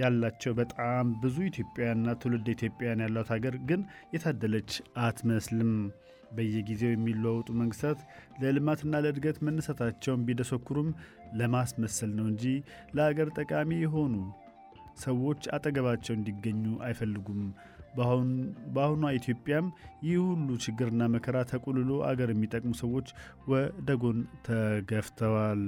ያላቸው 0.02 0.54
በጣም 0.60 1.08
ብዙ 1.24 1.38
ኢትዮጵያውያንና 1.50 2.18
ትውልድ 2.22 2.50
ኢትዮጵያውያን 2.56 3.04
ያላት 3.06 3.30
ሀገር 3.36 3.56
ግን 3.70 3.82
የታደለች 4.14 4.72
አትመስልም። 5.06 5.72
በየጊዜው 6.32 6.92
የሚለዋወጡ 6.94 7.50
መንግስታት 7.60 8.00
ለልማትና 8.42 9.00
ለእድገት 9.04 9.38
መነሳታቸውን 9.48 10.26
ቢደሰኩሩም 10.28 10.90
ለማስመሰል 11.40 12.12
ነው 12.18 12.26
እንጂ 12.32 12.44
ለሀገር 12.96 13.30
ጠቃሚ 13.38 13.72
የሆኑ 13.82 14.16
ሰዎች 15.04 15.42
አጠገባቸው 15.56 16.14
እንዲገኙ 16.16 16.64
አይፈልጉም። 16.86 17.42
በአሁኗ 18.76 19.04
ኢትዮጵያም 19.18 19.68
ይህ 20.08 20.20
ሁሉ 20.28 20.50
ችግርና 20.66 21.04
መከራ 21.14 21.38
ተቆልሎ 21.52 22.00
አገር 22.10 22.32
የሚጠቅሙ 22.34 22.74
ሰዎች 22.84 23.10
ወደ 23.52 23.98
ጎን 24.04 24.20
ተገፍተዋል። 24.48 25.64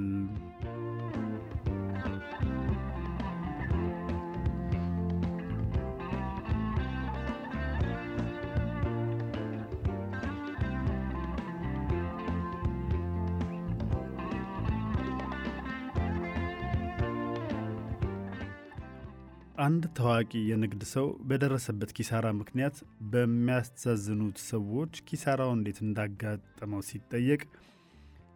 አንድ 19.59 19.83
ታዋቂ 19.97 20.31
የንግድ 20.49 20.83
ሰው 20.91 21.07
በደረሰበት 21.29 21.89
ኪሳራ 21.97 22.25
ምክንያት 22.37 22.75
በሚያስተዛዝኑት 23.11 24.37
ሰዎች 24.49 24.93
ኪሳራው 25.07 25.51
እንዴት 25.55 25.79
እንዳጋጠመው 25.85 26.81
ሲጠየቅ 26.89 27.41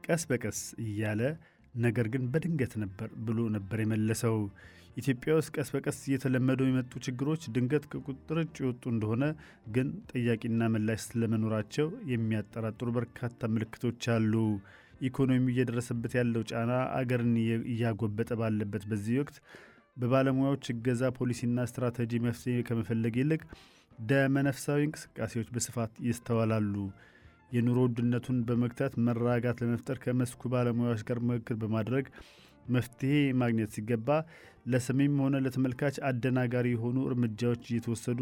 ቀስ 0.06 0.24
በቀስ 0.30 0.60
እያለ 0.86 1.22
ነገር 1.76 2.08
ግን 2.14 2.24
በድንገት 2.34 2.74
ነበር 2.84 3.10
ብሎ 3.28 3.40
ነበር 3.56 3.80
የመለሰው። 3.84 4.38
ኢትዮጵያ 4.98 5.32
ውስጥ 5.38 5.52
ቀስ 5.56 5.70
በቀስ 5.76 6.00
እየተለመዱ 6.08 6.62
የመጡ 6.68 6.94
ችግሮች 7.06 7.44
ድንገት 7.56 7.86
ከቁጥጥር 7.92 8.38
ውጭ 8.42 8.56
የወጡ 8.62 8.84
እንደሆነ 8.92 9.24
ግን 9.76 9.88
ጥያቄና 10.12 10.68
ምላሽ 10.74 11.02
ስለመኖራቸው 11.08 11.88
የሚያጠራጥሩ 12.12 12.90
በርካታ 12.98 13.50
ምልክቶች 13.54 14.06
አሉ። 14.16 14.34
ኢኮኖሚው 15.02 15.52
እየደረሰበት 15.54 16.14
ያለው 16.20 16.44
ጫና 16.52 16.74
አገርን 16.98 17.34
እያጎበጠ 17.72 18.32
ባለበት 18.42 18.84
በዚህ 18.92 19.16
ወቅት 19.22 19.38
በባለሙያዎች 19.98 20.66
እገዛ 20.74 21.12
ፖሊሲና 21.18 21.66
ስትራቴጂ 21.70 22.22
መፍትሄ 22.24 22.56
ከመፈለግ 22.68 23.16
ይልቅ 23.22 23.42
ደመነፍሳዊ 24.04 24.82
እንቅስቃሴዎች 24.88 25.50
በስፋት 25.56 25.92
ይስተዋላሉ። 26.08 26.76
የኑሮ 27.52 27.80
ውድነቱን 27.86 28.38
በመግታት 28.48 28.94
መረጋጋት 29.08 29.58
ለመፍጠር 29.64 29.98
ከመስኩ 30.04 30.50
ባለሙያዎች 30.54 31.02
ጋር 31.10 31.20
ምክክር 31.28 31.58
በማድረግ 31.64 32.06
መፍትሄ 32.68 33.12
ማግኘት 33.42 33.72
ሲገባ 33.76 34.10
ለሰሚም 34.68 35.16
ሆነ 35.24 35.36
ለተመልካች 35.46 35.96
አደናጋሪ 36.10 36.68
የሆኑ 36.74 36.98
እርምጃዎች 37.08 37.64
እየተወሰዱ 37.70 38.20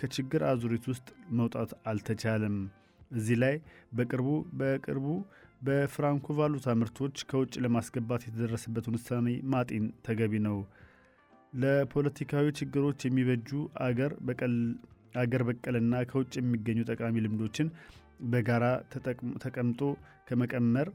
ከችግር 0.00 0.42
አዙሪት 0.50 0.84
ውስጥ 0.92 1.08
መውጣት 1.38 1.72
አልተቻለም። 1.90 2.56
እዚህ 3.10 3.36
ላይ 3.42 3.54
በቅርቡ 3.92 4.28
በቅርቡ 4.60 5.06
በፍራንኮ 5.62 6.34
ቫሉታ 6.38 6.68
ምርቶች 6.78 7.16
ከውጭ 7.30 7.52
ለማስገባት 7.64 8.22
የተደረሰበትን 8.26 8.96
ውሳኔ 8.98 9.28
ማጤን 9.52 9.84
ተገቢ 10.06 10.40
ነው። 10.46 10.56
ለፖለቲካዊ 11.52 12.46
ችግሮች 12.58 13.00
የሚበጁ 13.06 13.48
አገር 15.16 15.42
በቀልና 15.48 15.94
ከውጭ 16.10 16.32
የሚገኙ 16.40 16.80
ጠቃሚ 16.90 17.24
ልምዶችን 17.24 17.68
በጋራ 18.32 18.64
ተቀምጦ 19.44 19.80
ከመቀመር 20.28 20.88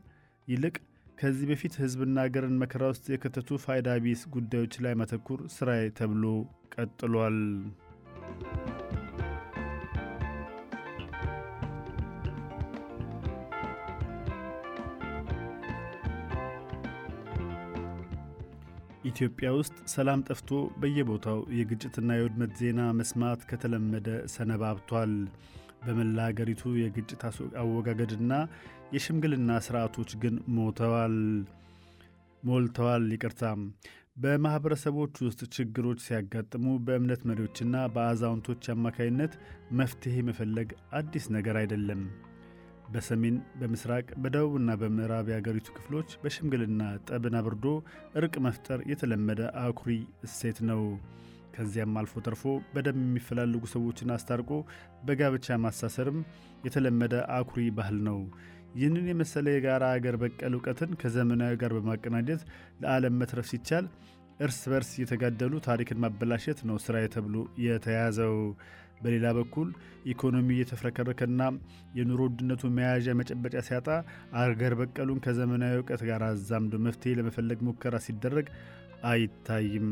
ይልቅ 0.48 0.76
ከዚህ 1.18 1.46
በፊት 1.50 1.74
ሕዝብና 1.82 2.18
ሀገርን 2.26 2.60
መከራ 2.62 2.84
ውስጥ 2.92 3.06
የከተቱ 3.14 3.58
ፋይዳ 3.64 3.96
ቢስ 4.04 4.24
ጉዳዮች 4.36 4.76
ላይ 4.86 4.96
ማተኩር 5.00 5.42
ስራዬ 5.56 5.84
ተብሎ 6.00 6.24
ቀጥሏል። 6.76 7.40
ኢትዮጵያ 19.18 19.50
ውስጥ 19.56 19.76
ሰላም 19.92 20.20
ጠፍቶ 20.28 20.50
በየቦታው 20.78 21.40
የግጭትና 21.58 22.10
የውድመት 22.16 22.52
ዜና 22.60 22.82
መስማት 22.98 23.40
ከተለመደ 23.50 24.10
ሰነባብቷል። 24.34 25.14
በመላ 25.84 26.18
አገሪቱ 26.30 26.74
የግጭት 26.80 27.22
አወጋገድና 27.62 28.34
የሽምግልና 28.96 29.58
ስርዓቶች 29.68 30.12
ግን 30.24 30.36
ሞተዋል 30.58 31.16
ሞልተዋል። 32.44 33.08
ይቅርታም 33.16 33.62
በማኅበረሰቦች 34.22 35.16
ውስጥ 35.26 35.42
ችግሮች 35.56 36.06
ሲያጋጥሙ 36.06 36.78
በእምነት 36.86 37.24
መሪዎችና 37.30 37.88
በአዛውንቶች 37.96 38.72
አማካይነት 38.74 39.34
መፍትሔ 39.80 40.26
መፈለግ 40.30 40.70
አዲስ 41.00 41.28
ነገር 41.38 41.58
አይደለም። 41.62 42.04
በሰሜን 42.88 43.38
በምስራቅ 43.60 44.08
በደቡብና 44.24 44.72
በምዕራብ 44.82 45.28
የአገሪቱ 45.32 45.68
ክፍሎች 45.78 46.10
በሽምግልና 46.22 46.82
ጠብን 47.08 47.38
አብርዶ 47.40 47.66
እርቅ 48.20 48.36
መፍጠር 48.46 48.82
የተለመደ 48.92 49.42
አኩሪ 49.64 49.94
እሴት 50.28 50.60
ነው። 50.70 50.82
ከዚያም 51.56 51.96
አልፎ 52.00 52.22
ተርፎ 52.26 52.44
በደም 52.74 52.98
የሚፈላለጉ 53.04 53.64
ሰዎችን 53.74 54.14
አስታርቆ 54.16 54.52
በጋብቻ 55.08 55.58
ማሳሰርም 55.64 56.20
የተለመደ 56.68 57.16
አኩሪ 57.38 57.64
ባህል 57.78 57.98
ነው። 58.08 58.20
ይህንን 58.78 59.06
የመሰለ 59.10 59.48
የጋራ 59.54 59.84
አገር 59.96 60.16
በቀል 60.22 60.54
እውቀትን 60.58 60.92
ከዘመናዊ 61.02 61.54
ጋር 61.62 61.72
በማቀናጀት 61.78 62.42
ለዓለም 62.82 63.18
መትረፍ 63.22 63.48
ሲቻል 63.52 63.86
እርስ 64.40 64.60
በርስ 64.72 64.90
እየተጋደሉ 64.98 65.54
ታሪክን 65.68 66.02
ማበላሸት 66.04 66.60
ነው 66.70 66.78
ስራዬ 66.84 67.06
ተብሎ 67.14 67.36
የተያዘው። 67.64 68.36
በሌላ 69.02 69.26
በኩል 69.38 69.68
ኢኮኖሚ 70.12 70.48
እየተፍረከረከና 70.56 71.42
የኑሮ 71.98 72.20
ውድነቱ 72.28 72.70
መያዣ 72.78 73.16
መጨበጫ 73.20 73.56
ሲያጣ 73.68 73.88
አገር 74.42 74.74
በቀሉን 74.80 75.22
ከዘመናዊ 75.26 75.76
እውቀት 75.80 76.04
ጋር 76.10 76.24
አዛምዶ 76.28 76.80
መፍትሔ 76.86 77.14
ለመፈለግ 77.20 77.60
ሙከራ 77.68 77.98
ሲደረግ 78.06 78.48
አይታይም። 79.12 79.90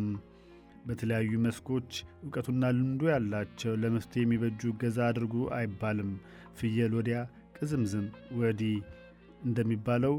በተለያዩ 0.88 1.34
መስኮች 1.44 1.92
እውቀቱና 2.24 2.66
ልምዱ 2.78 3.04
ያላቸው 3.12 3.74
ለመፍትሔ 3.82 4.24
የሚበጁ 4.24 4.62
እገዛ 4.74 4.98
አድርጉ 5.08 5.36
አይባልም። 5.58 6.12
ፍየል 6.58 6.94
ወዲያ 6.98 7.20
ቅዝምዝም 7.58 8.06
ወዲህ 8.40 8.76
እንደሚባለው 9.46 10.16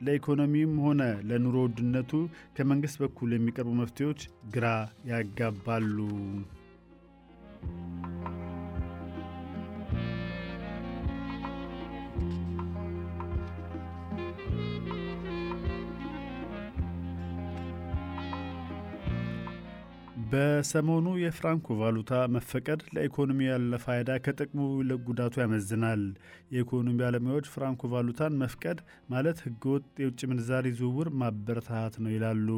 ለኢኮኖሚውም 0.00 0.74
ሆነ 0.84 1.00
ለኑሮ 1.28 1.56
ውድነቱ 1.64 2.10
ከመንግሥት 2.56 2.98
በኩል 3.02 3.30
የሚቀርቡ 3.34 3.72
መፍትሄዎች 3.80 4.20
ግራ 4.54 4.66
ያጋባሉ። 5.10 5.96
በሰሞኑ 20.30 21.06
የፍራንኮ 21.18 21.76
ቫሉታ 21.78 22.12
መፈቀድ 22.34 22.80
ለኢኮኖሚ 22.94 23.40
ያለ 23.46 23.78
ፋይዳ 23.84 24.16
ከጥቅሙ 24.24 24.58
ይልቅ 24.78 24.98
ጉዳቱ 25.06 25.34
ያመዝናል። 25.42 26.02
የኢኮኖሚ 26.54 26.94
ባለሙያዎች 27.00 27.46
ፍራንኮ 27.52 27.90
ቫሉታን 27.92 28.38
መፍቀድ 28.42 28.78
ማለት 29.12 29.38
ሕገወጥ 29.44 29.84
የውጭ 30.02 30.20
ምንዛሪ 30.30 30.72
ዝውውር 30.78 31.10
ማበረታታት 31.20 31.96
ነው 32.02 32.12
ይላሉ። 32.14 32.48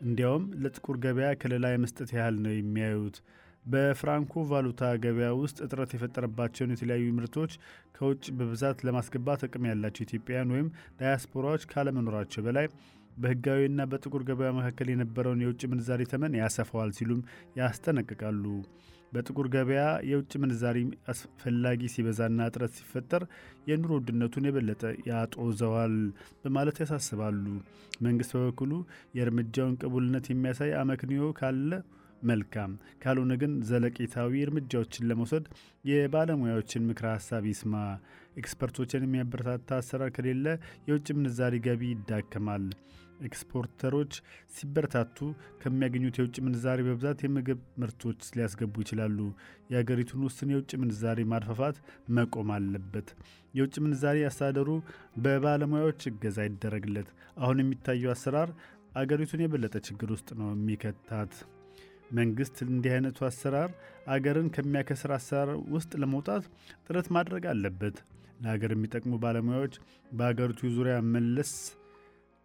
እንዲያውም 0.00 0.46
ለጥቁር 0.62 0.98
ገበያ 1.04 1.30
ከለላ 1.40 1.72
የመስጠት 1.72 2.12
ያህል 2.18 2.38
ነው 2.44 2.54
የሚያዩት። 2.54 3.18
በፍራንኮ 3.68 4.42
ቫሉታ 4.50 4.82
ገበያ 5.02 5.28
ውስጥ 5.40 5.58
እጥረት 5.64 5.90
የፈጠረባቸውን 5.94 6.72
የተለያዩ 6.74 7.06
ምርቶች 7.16 7.52
ከውጭ 7.96 8.24
በብዛት 8.38 8.78
ለማስገባት 8.86 9.42
አቅም 9.46 9.66
ያላቸው 9.70 10.04
ኢትዮጵያውያን 10.06 10.52
ወይም 10.54 10.68
ዳያስፖራዎች 11.00 11.64
ካለመኖራቸው 11.72 12.44
በላይ 12.46 12.68
በህጋዊና 13.18 13.80
በጥቁር 13.90 14.22
ገበያ 14.28 14.50
መካከል 14.58 14.88
የነበረውን 14.90 15.42
የውጭ 15.44 15.62
ምንዛሪ 15.70 16.02
ተመን 16.10 16.38
ያሰፋዋል 16.40 16.90
ሲሉም 16.98 17.20
ያስጠነቅቃሉ። 17.58 18.44
በጥቁር 19.12 19.46
ገበያ 19.52 19.82
የውጭ 20.08 20.32
ምንዛሪ 20.42 20.78
አስፈላጊ 21.12 21.80
ሲበዛና 21.92 22.46
እጥረት 22.48 22.72
ሲፈጠር 22.78 23.22
የኑሮ 23.68 23.90
ውድነቱን 23.98 24.46
የበለጠ 24.48 24.82
ያጦዘዋል 25.08 25.94
በማለት 26.42 26.78
ያሳስባሉ። 26.82 27.44
መንግስት 28.06 28.32
በበኩሉ 28.36 28.72
የእርምጃውን 29.18 29.78
ቅቡልነት 29.82 30.26
የሚያሳይ 30.32 30.72
አመክንዮ 30.82 31.30
ካለ 31.40 31.70
መልካም፣ 32.22 32.72
ካልሆነ 33.02 33.32
ግን 33.40 33.52
ዘለቄታዊ 33.68 34.42
እርምጃዎችን 34.42 35.08
ለመውሰድ 35.08 35.44
የባለሙያዎችን 35.90 36.86
ምክረ 36.88 37.06
ሀሳብ 37.14 37.44
ይስማ። 37.50 37.74
ኤክስፖርተሮችን 38.40 39.06
የሚያበረታታ 39.06 39.78
አሰራር 39.80 40.10
ከሌለ 40.16 40.46
የውጭ 40.88 41.08
ምንዛሪ 41.18 41.56
ገቢ 41.66 41.82
ይዳከማል። 41.92 42.66
ኤክስፖርተሮች 43.26 44.12
ሲበረታቱ 44.56 45.16
ከሚያገኙት 45.62 46.18
የውጭ 46.18 46.36
ምንዛሪ 46.46 46.78
በብዛት 46.86 47.18
የምግብ 47.24 47.60
ምርቶች 47.82 48.20
ሊያስገቡ 48.36 48.74
ይችላሉ። 48.84 49.18
የአገሪቱን 49.72 50.24
ውስን 50.26 50.52
የውጭ 50.54 50.72
ምንዛሪ 50.82 51.24
ማድፋፋት 51.32 51.78
መቆም 52.16 52.50
አለበት። 52.56 53.08
የውጭ 53.54 53.74
ምንዛሪ 53.84 54.18
አስተዳደሩ 54.28 54.70
በባለሙያዎች 55.24 56.02
እገዛ 56.10 56.38
ይደረግለት። 56.48 57.10
አሁን 57.38 57.62
የሚታየው 57.62 58.12
አሰራር 58.14 58.50
አገሪቱን 58.96 59.44
የበለጠ 59.44 59.76
ችግር 59.88 60.10
ውስጥ 60.14 60.28
ነው 60.38 60.48
የሚከታት። 60.54 61.32
መንግስት 62.10 62.56
እንዲህ 62.66 62.92
አይነቱ 62.94 63.18
አሰራር 63.26 63.70
አገርን 64.08 64.48
ከሚያከስር 64.54 65.12
አሰራር 65.16 65.50
ውስጥ 65.74 65.90
ለመውጣት 66.02 66.44
ጥረት 66.86 67.08
ማድረግ 67.16 67.44
አለበት። 67.52 67.96
ለሀገር 68.42 68.72
የሚጠቅሙ 68.74 69.12
ባለሙያዎች 69.22 69.74
በሀገሪቱ 70.12 70.70
ዙሪያ 70.76 70.96
መለስ 71.14 71.52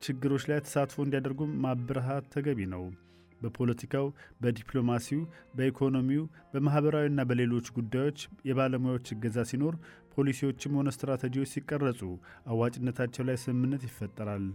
ችግሮች 0.02 0.44
ላይ 0.50 0.60
ተሳትፎ 0.66 1.06
እንዲያደርጉ 1.06 1.42
ማበረታት 1.64 2.26
ተገቢ 2.34 2.60
ነው። 2.74 2.84
በፖለቲካው፣ 3.42 4.06
በዲፕሎማሲው፣ 4.42 5.22
በኢኮኖሚው፣ 5.58 6.24
በማኅበራዊና 6.54 7.22
በሌሎች 7.30 7.68
ጉዳዮች 7.78 8.20
የባለሙያዎች 8.50 9.08
እገዛ 9.16 9.46
ሲኖር 9.50 9.76
ፖሊሲዎችም 10.16 10.76
ሆነ 10.78 10.90
ስትራቴጂዎች 10.96 11.52
ሲቀረጹ 11.54 12.02
አዋጭነታቸው 12.52 13.26
ላይ 13.28 13.38
ስምምነት 13.44 13.84
ይፈጠራል። 13.88 14.46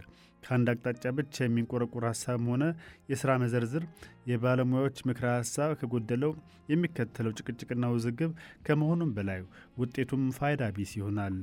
ከአንድ 0.43 0.67
አቅጣጫ 0.73 1.03
ብቻ 1.17 1.35
የሚንቆረቁር 1.43 2.03
ሀሳብም 2.09 2.45
ሆነ 2.51 2.65
የሥራ 3.09 3.31
መዘርዝር 3.41 3.83
የባለሙያዎች 4.29 4.99
ምክረ 5.09 5.25
ሀሳብ 5.35 5.71
ከጎደለው 5.79 6.31
የሚከተለው 6.69 7.35
ጭቅጭቅና 7.39 7.85
ውዝግብ 7.93 8.31
ከመሆኑም 8.67 9.11
በላይ 9.17 9.41
ውጤቱም 9.81 10.23
ፋይዳ 10.37 10.71
ቢስ 10.75 10.93
ይሆናል። 10.99 11.35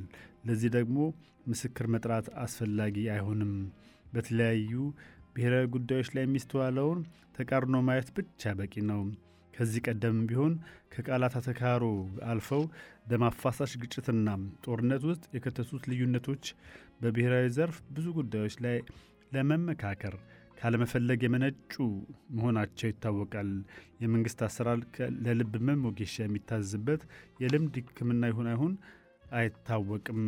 ለዚህ 0.48 0.72
ደግሞ 0.76 0.98
ምስክር 1.46 1.87
መጥራት 1.94 2.26
አስፈላጊ 2.44 2.96
አይሆንም። 3.14 3.52
በተለያዩ 4.12 4.72
ብሔራዊ 5.35 5.64
ጉዳዮች 5.74 6.09
ላይ 6.14 6.24
የሚስተዋለውን 6.26 7.00
ተቃርኖ 7.38 7.76
ማየት 7.87 8.11
ብቻ 8.16 8.52
በቂ 8.59 8.74
ነው። 8.90 9.00
ከዚህ 9.57 9.83
ቀደም 9.87 10.19
ቢሆን 10.29 10.55
ከቃላት 10.95 11.35
አተካሮ 11.40 11.85
አልፈው 12.31 12.62
ደም 13.11 13.25
ግጭትና 13.83 14.29
ጦርነት 14.64 15.05
ውስጥ 15.11 15.25
የከተቱት 15.37 15.85
ልዩነቶች 15.90 16.45
በብሔራዊ 17.03 17.47
ዘርፍ 17.57 17.79
ብዙ 17.95 18.07
ጉዳዮች 18.19 18.57
ላይ 18.66 18.77
ለመመካከር 19.33 20.14
ካለመፈለግ 20.59 21.21
የመነጩ 21.25 21.75
መሆናቸው 22.37 22.88
ይታወቃል። 22.90 23.51
የመንግሥት 24.03 24.40
አሰራር 24.47 24.79
ለልብ 25.25 25.53
ህመም 25.59 25.83
ወጌሻ 25.88 26.14
የሚታዝበት 26.25 27.03
የልምድ 27.42 27.75
ሕክምና 27.83 28.23
ይሁን 28.31 28.49
አይሁን 28.53 28.75
አይታወቅም። 29.33 30.21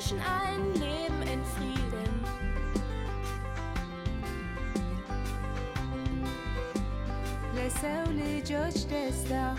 Menschen 0.00 0.18
ein 0.20 0.72
Leben 0.80 1.22
in 1.30 1.44
Frieden. 1.44 2.24
Lesauli 7.54 8.42
George 8.42 8.86
Testa 8.88 9.56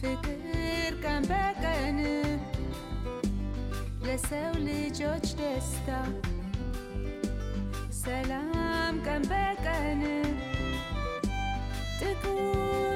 Fikir 0.00 0.96
Kambekane 1.02 2.40
Lesauli 4.00 4.90
George 4.96 5.34
Testa 5.36 6.06
Salam 7.90 9.02
Kambekane 9.02 10.22
Tekur 11.98 12.87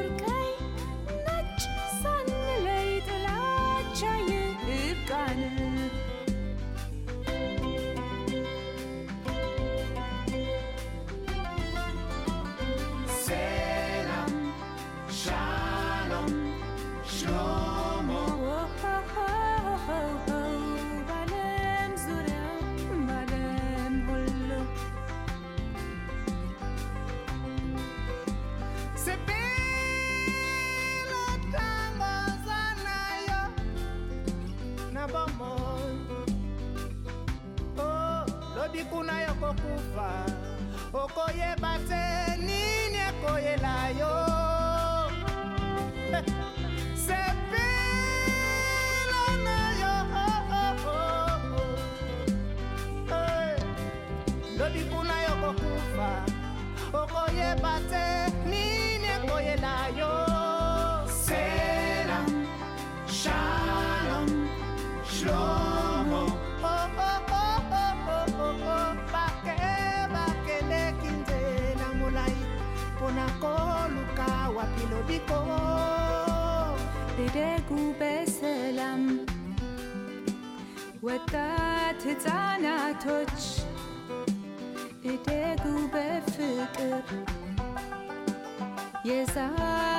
የዛሬ 89.04 89.56
አበባዎች 89.58 89.91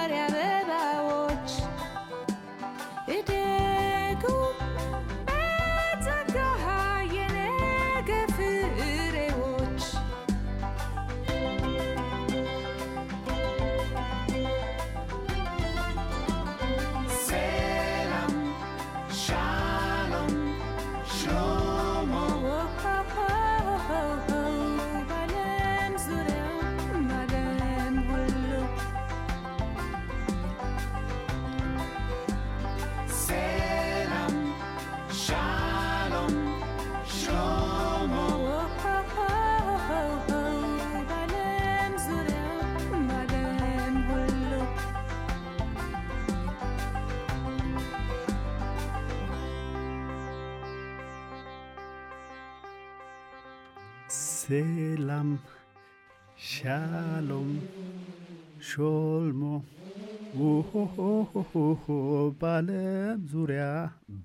ሴላም 54.54 55.30
ሻሎም 56.48 57.48
ሾልሞ 58.68 59.44
ባለም 62.42 63.22
ዙሪያ 63.32 63.64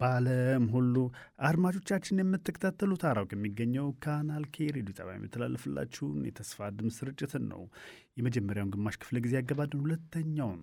ባለም 0.00 0.64
ሁሉ 0.74 0.94
አድማጮቻችን 1.48 2.20
የምትከታተሉት 2.22 3.04
አራውቅ 3.10 3.30
የሚገኘው 3.36 3.88
ካናል 4.04 4.44
ኬ 4.54 4.68
ሬዲዮ 4.76 4.96
ጣቢያ 4.98 5.16
የሚተላለፍላችሁን 5.18 6.20
የተስፋ 6.28 6.68
ድምፅ 6.78 6.98
ስርጭትን 6.98 7.46
ነው። 7.52 7.62
የመጀመሪያውን 8.18 8.74
ግማሽ 8.76 8.98
ክፍለ 9.02 9.18
ጊዜ 9.26 9.34
ያገባድን፣ 9.40 9.82
ሁለተኛውን 9.86 10.60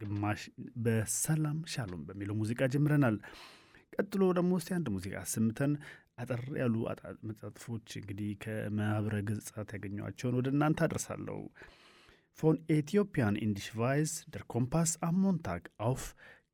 ግማሽ 0.00 0.42
በሰላም 0.84 1.58
ሻሎም 1.74 2.04
በሚለው 2.08 2.38
ሙዚቃ 2.42 2.70
ጀምረናል። 2.74 3.18
ቀጥሎ 3.94 4.22
ደግሞ 4.36 4.52
እስቲ 4.58 4.70
አንድ 4.76 4.86
ሙዚቃ 4.92 5.14
አሰምተን 5.22 5.72
አጠር 6.22 6.42
ያሉ 6.58 6.74
አጣ- 6.90 7.16
መጣጥፎች 7.28 7.88
እንግዲህ 7.98 8.30
ከማህበረ 8.42 9.14
ገጻት 9.28 9.70
ያገኟቸውን 9.76 10.36
ወደ 10.38 10.48
እናንተ 10.54 10.80
አደርሳለሁ። 10.86 11.38
von 12.38 12.58
Äthiopien 12.74 13.40
in 13.44 13.55
die 13.55 13.72
Schweiz 13.72 14.12
der 14.30 14.44
Kompass 14.50 14.92
am 15.06 15.16
Montag 15.22 15.64
auf 15.82 16.04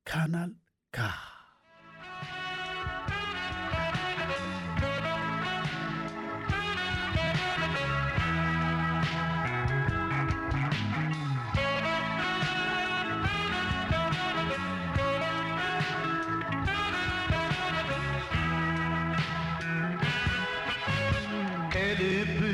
Kanal 0.07 0.53
K 0.93 1.09
ከልብ 21.89 22.48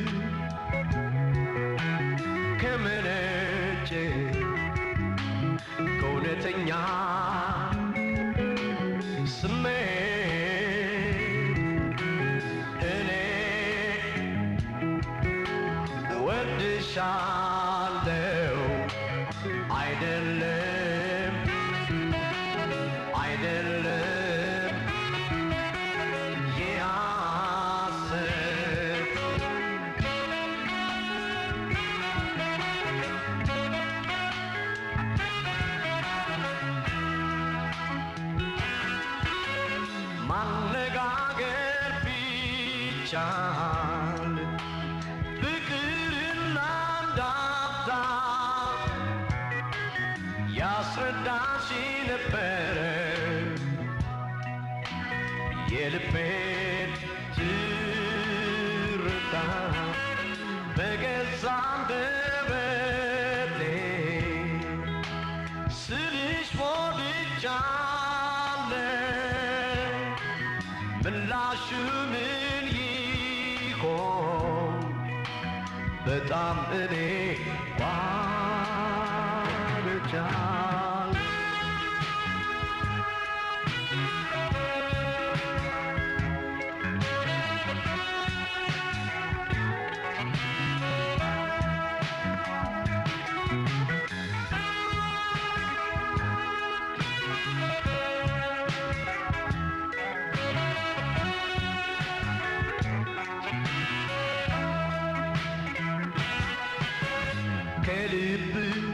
ከልብ 108.35 108.94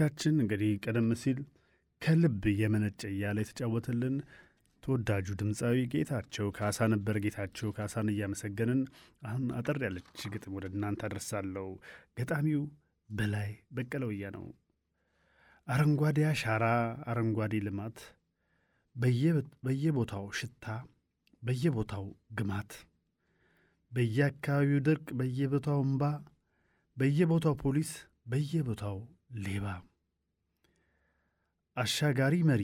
አድማጮቻችን 0.00 0.34
እንግዲህ 0.42 0.72
ቀደም 0.84 1.06
ሲል 1.20 1.38
ከልብ 2.02 2.42
የመነጨ 2.58 3.00
እያለ 3.08 3.38
የተጫወተልን 3.42 4.16
ተወዳጁ 4.82 5.26
ድምፃዊ 5.40 5.76
ጌታቸው 5.92 6.46
ካሳ 6.58 6.86
ነበር። 6.92 7.16
ጌታቸው 7.24 7.70
ካሳን 7.76 8.10
እያመሰገንን 8.12 8.80
አሁን 9.22 9.46
አጠር 9.58 9.78
ያለች 9.86 10.20
ግጥም 10.34 10.54
ወደ 10.58 10.68
እናንተ 10.72 11.02
አደርሳለሁ። 11.08 11.66
ገጣሚው 12.18 12.62
በላይ 13.08 13.50
በቀለውያ 13.72 14.30
ነው። 14.36 14.46
አረንጓዴ 15.66 16.18
አሻራ፣ 16.30 16.64
አረንጓዴ 17.08 17.62
ልማት፣ 17.66 17.98
በየቦታው 19.64 20.26
ሽታ፣ 20.38 20.66
በየቦታው 21.42 22.06
ግማት፣ 22.38 22.72
በየአካባቢው 23.92 24.82
ድርቅ፣ 24.88 25.08
በየቦታው 25.20 25.80
እምባ፣ 25.84 26.04
በየቦታው 26.96 27.56
ፖሊስ፣ 27.64 27.92
በየቦታው 28.26 28.98
ሌባ፣ 29.30 29.66
አሻጋሪ 31.76 32.34
መሪ፣ 32.42 32.62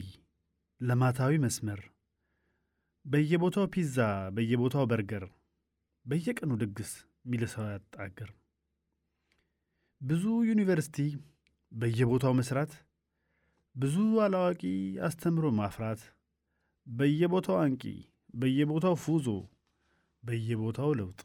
ለማታዊ 0.81 1.33
መስመር። 1.43 1.81
በየቦታው 3.05 3.65
ፒዛ፣ 3.73 3.97
በየቦታው 4.35 4.85
በርገር፣ 4.91 5.25
በየቀኑ 6.05 6.51
ድግስ 6.61 6.91
ሚል 7.29 7.43
ሰው 7.53 7.65
ያጣ 7.71 7.93
አገር 8.05 8.31
ብዙ 10.01 10.23
ዩኒቨርሲቲ 10.49 10.97
በየቦታው 11.71 12.33
መስራት፣ 12.39 12.73
ብዙ 13.75 13.95
አላዋቂ 14.25 14.61
አስተምሮ 15.07 15.45
ማፍራት፣ 15.59 16.01
በየቦታው 16.87 17.57
አንቂ፣ 17.63 17.83
በየቦታው 18.33 18.95
ፉዞ፣ 19.03 19.27
በየቦታው 20.23 20.91
ለውጥ፣ 20.99 21.19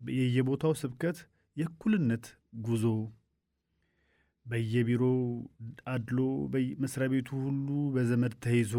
በየቦታው 0.00 0.72
ስብከት፣ 0.82 1.18
የእኩልነት 1.56 2.24
ጉዞ፣ 2.62 2.84
በየቢሮው 4.46 5.18
አድሎ፣ 5.92 6.18
መስሪያ 6.82 7.08
ቤቱ 7.12 7.28
ሁሉ 7.44 7.66
በዘመድ 7.94 8.34
ተይዞ 8.44 8.72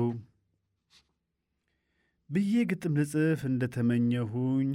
ብዬ 2.30 2.53
ግጥም 2.70 2.93
ልጽፍ 2.99 3.41
እንደተመኘሁኝ 3.49 4.70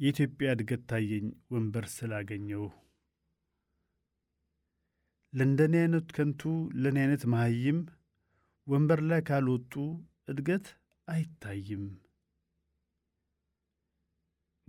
የኢትዮጵያ 0.00 0.48
እድገት 0.54 0.82
ታየኝ 0.90 1.26
ወንበር 1.52 1.84
ስላገኘው። 1.94 2.64
ለእንደኔ 5.32 5.74
አይነት 5.80 6.08
ከንቱ 6.16 6.42
ለእኔ 6.82 6.96
አይነት 7.02 7.22
መሃይም 7.32 7.78
ወንበር 8.66 9.00
ላይ 9.08 9.20
ካልወጡ 9.28 9.72
እድገት 10.28 10.66
አይታይም። 11.08 11.84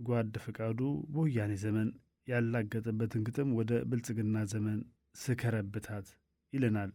ጓድ 0.00 0.34
ፈቃዱ 0.44 0.80
በወያኔ 1.12 1.52
ዘመን 1.62 1.88
ያላገጠበትን 2.28 3.24
ግጥም 3.26 3.50
ወደ 3.58 3.72
ብልጽግና 3.90 4.38
ዘመን 4.52 4.78
ስከረብታት 5.16 6.08
ይለናል 6.52 6.90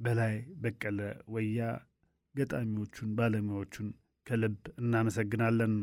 በላይ 0.00 0.34
በቀለ 0.62 0.98
ወያ። 1.34 1.60
ገጣሚዎቹን 2.34 3.10
ባለሙያዎቹን 3.18 3.88
ከልብ 4.26 4.56
እናመሰግናለን። 4.80 5.74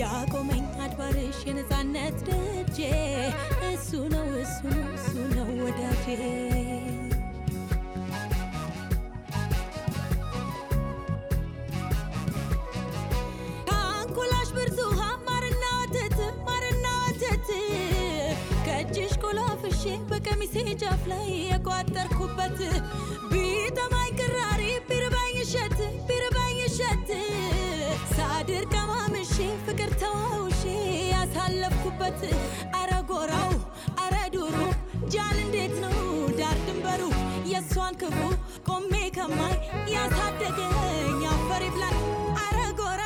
ያቆመኝ 0.00 0.64
አድባርሽ 0.84 1.38
የነፃነት 1.48 2.18
ደጄ 2.28 2.78
እሱ 3.70 3.90
ነው 4.14 4.28
እሱ 4.42 4.58
ነው 4.72 4.88
እሱ 4.96 5.08
ነው 5.36 5.50
ወዳጄ። 5.60 6.06
ከአንኮላሽ 13.68 14.48
ብርቱካን 14.56 15.18
ማርና 15.26 15.64
ወተት 15.80 16.16
ማርና 16.46 16.86
ወተት። 17.02 17.48
ከእጅሽ 18.66 19.12
ኮላፍሼ 19.24 19.82
በቀሚሴ 20.10 20.54
ጫፍ 20.82 21.02
ላይ 21.12 21.28
የቋጠርኩበት 21.44 22.58
ቢጠማኝ 23.32 24.10
ቅራሪ 24.20 24.60
ቢርባኝ 24.88 25.36
እሸት 25.44 25.78
ቢርባኝ 26.08 26.58
እሸት። 26.68 27.10
ሳድር 28.14 28.64
ቀማምሼ 29.36 29.46
ፍቅር 29.66 29.90
ተዋውሼ 30.00 30.60
ያሳለፍኩበት 31.12 32.20
አረ 32.80 32.90
ጎራው 33.08 33.50
አረ 34.02 34.14
ዱሩ 34.34 34.54
ጃን 35.12 35.38
እንዴት 35.44 35.74
ነው? 35.84 35.96
ዳር 36.38 36.58
ድንበሩ 36.66 37.02
የእሷን 37.52 37.96
ክፉ 38.02 38.18
ቆሜ 38.68 38.92
ከማይ 39.16 39.56
ያሳደገኝ 39.94 40.76
አፈር 41.34 41.64
ይብላኝ 41.68 41.98
አረ 42.44 42.58
ጎራ 42.80 43.02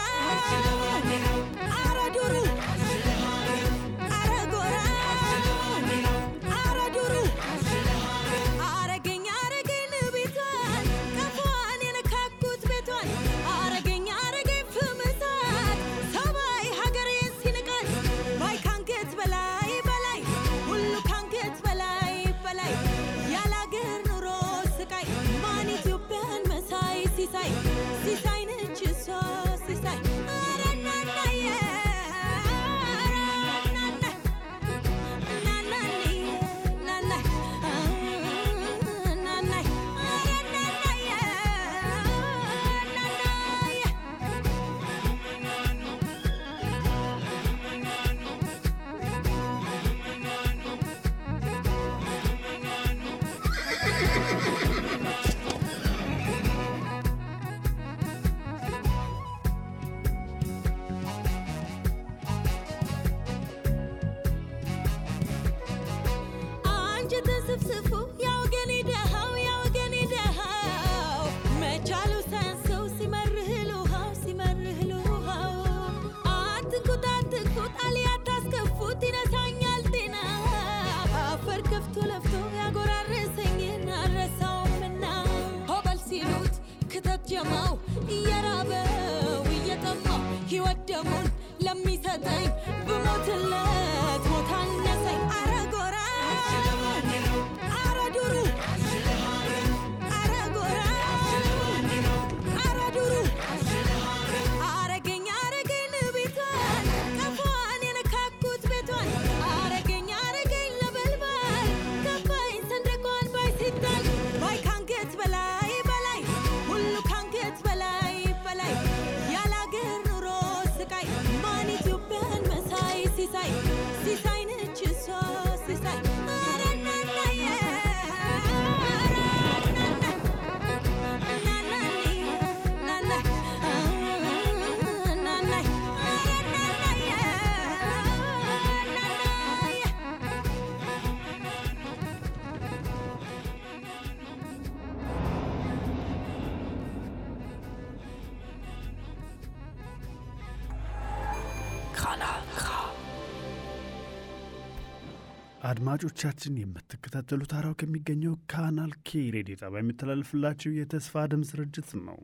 አድማጮቻችን 155.91 156.55
የምትከታተሉት 156.59 157.53
አራው 157.59 157.75
ከሚገኘው 157.81 158.33
ካናል 158.51 158.91
ኬ 159.07 159.21
ሬዲዮ 159.35 159.55
ጣቢያ 159.61 159.81
የሚተላለፍላችሁ 159.83 160.71
የተስፋ 160.75 161.23
ድምፅ 161.33 161.51
ስርጭት 161.51 161.91
ነው። 162.01 162.19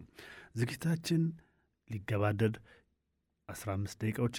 ዝግጅታችን 0.58 1.22
ሊገባደድ 1.90 2.56
15 3.48 3.96
ደቂቃዎች 4.02 4.34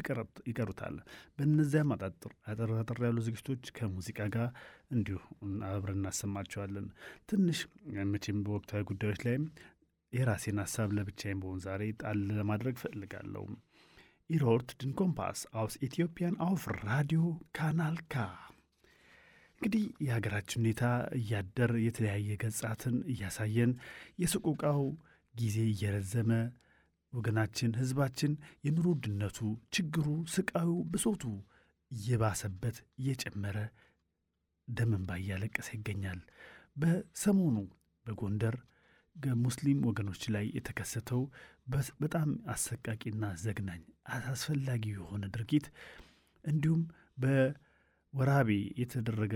ይቀሩታል። 0.49 0.95
በእነዚያም 1.37 1.93
አጣጥር 1.95 2.33
አጠር 2.77 3.01
ያሉ 3.07 3.17
ዝግጅቶች 3.27 3.73
ከሙዚቃ 3.77 4.29
ጋር 4.35 4.47
እንዲሁ 4.95 5.19
አብረን 5.71 5.99
እናሰማቸዋለን። 5.99 6.87
ትንሽ 7.31 7.61
መቼም 8.13 8.45
በወቅታዊ 8.45 8.83
ጉዳዮች 8.91 9.21
ላይም 9.27 9.45
የራሴን 10.13 10.63
ሀሳብ 10.63 10.91
ለብቻዬን 10.97 11.41
በሆን 11.43 11.61
ዛሬ 11.65 11.93
ጣል 12.01 12.19
ለማድረግ 12.31 12.77
ፈልጋለሁ። 12.83 13.45
Ihr 14.29 14.47
hört 14.47 14.71
den 14.79 14.93
Kompass 14.99 15.41
aus 15.55 15.77
Äthiopien 15.87 16.41
auf 16.45 16.65
Radio 16.83 17.23
Kanal 17.57 17.97
K 18.07 18.27
እንግዲህ 19.61 19.83
የሀገራችን 20.05 20.59
ሁኔታ 20.61 20.83
እያደር 21.17 21.71
የተለያየ 21.85 22.37
ገጻትን 22.41 22.95
እያሳየን 23.13 23.71
የሰቆቃው 24.21 24.81
ጊዜ 25.35 25.57
እየረዘመ 25.71 26.31
ወገናችን 27.13 27.77
ህዝባችን 27.79 28.31
የኑሮ 28.65 28.85
ውድነቱ፣ 28.93 29.37
ችግሩ፣ 29.75 30.05
ስቃዩ፣ 30.33 30.71
ብሶቱ 30.93 31.23
እየባሰበት 31.91 32.77
እየጨመረ 32.99 33.57
ደም 34.67 34.91
እንባ 34.97 35.11
እያለቀሰ 35.21 35.67
ይገኛል። 35.77 36.19
በሰሞኑ 36.75 37.57
በጎንደር 38.05 38.55
ሙስሊም 39.43 39.79
ወገኖች 39.87 40.23
ላይ 40.35 40.45
የተከሰተው 40.55 41.21
በጣም 42.01 42.29
አሰቃቂና 42.53 43.25
ዘግናኝ 43.43 43.83
አስፈላጊ 44.29 44.83
የሆነ 44.95 45.23
ድርጊት 45.35 45.67
እንዲሁም 46.45 46.81
በወራቤ 48.15 48.49
የተደረገ 48.81 49.33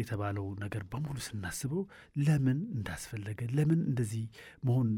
የተባለው 0.00 0.46
ነገር 0.62 0.82
በሙሉ 0.92 1.16
ስናስበው 1.26 1.82
ለምን 2.24 2.58
እንዳስፈለገ 2.76 3.40
ለምን 3.56 3.80
እንደዚህ 3.90 4.24
መሆን 4.66 4.88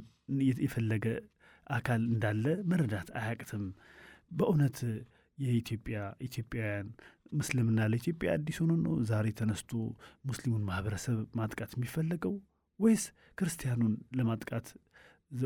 የፈለገ 0.62 1.06
አካል 1.70 2.00
እንዳለ 2.08 2.44
መረዳት 2.70 3.08
አያቅትም። 3.20 3.64
በእውነት 4.32 4.78
የኢትዮጵያ 5.38 5.96
ኢትዮጵያውያን 6.26 6.88
ምስልምና 7.32 7.80
ለኢትዮጵያ 7.92 8.28
አዲስ 8.36 8.58
ሆኖ 8.62 8.72
ነው 8.84 8.94
ዛሬ 9.10 9.26
ተነስቶ 9.40 9.70
ሙስሊሙን 10.28 10.66
ማህበረሰብ 10.68 11.18
ማጥቃት 11.38 11.72
የሚፈለገው 11.76 12.34
ወይስ 12.80 13.04
ክርስቲያኑን 13.38 13.94
ለማጥቃት 14.18 14.66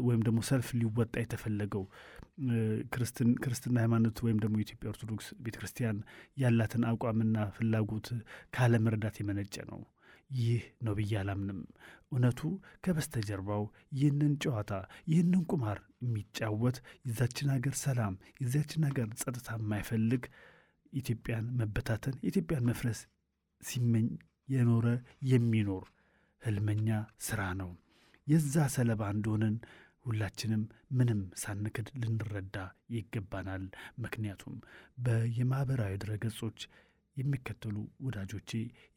ወይም 0.05 0.23
ደግሞ 0.27 0.39
ሰልፍ 0.49 0.69
ሊወጣ 0.79 1.15
የተፈለገው 1.23 1.85
ክርስትና 3.43 3.77
ሃይማኖት 3.83 4.19
ወይም 4.25 4.39
ደግሞ 4.43 4.55
የኢትዮጵያ 4.59 4.91
ኦርቶዶክስ 4.93 5.27
ቤተ 5.45 5.57
ክርስቲያን 5.61 5.99
ያላትን 6.37 6.85
አቋምና 6.91 7.47
ፍላጎት 7.57 8.09
ካለመረዳት 8.55 9.17
የመነጨ 9.21 9.57
ነው? 9.71 9.81
ይህ 10.39 10.65
ነው 10.87 10.95
ብዬ 10.99 11.13
አላምንም። 11.21 11.61
እውነቱ 12.11 12.41
ከበስተጀርባው 12.85 13.63
ይህንን 13.97 14.33
ጨዋታ 14.45 14.73
ይህንን 15.11 15.43
ቁማር 15.51 15.79
የሚጫወት 16.05 16.77
የዛችን 17.07 17.51
ሀገር 17.55 17.75
ሰላም 17.83 18.15
የዛችን 18.43 18.87
ሀገር 18.89 19.09
ጸጥታ 19.23 19.59
የማይፈልግ 19.59 20.25
ኢትዮጵያን 20.93 21.47
መበታተን 21.59 22.17
የኢትዮጵያን 22.23 22.69
መፍረስ 22.71 23.01
ሲመኝ 23.61 24.07
የኖረ 24.49 24.87
የሚኖር 25.31 25.85
ህልመኛ 26.43 26.89
ስራ 27.21 27.41
ነው። 27.61 27.71
የዛ 28.31 28.65
ሰለባ 28.75 29.03
እንደሆንን 29.15 29.55
ሁላችንም 30.07 30.63
ምንም 30.99 31.21
ሳንክድ 31.41 31.89
ልንረዳ 32.01 32.57
ይገባናል። 32.95 33.65
ምክንያቱም 34.05 34.55
በየማኅበራዊ 35.05 35.95
ድረገጾች 36.05 36.61
የሚከተሉ 37.17 37.77
ወዳጆቼ 38.07 38.51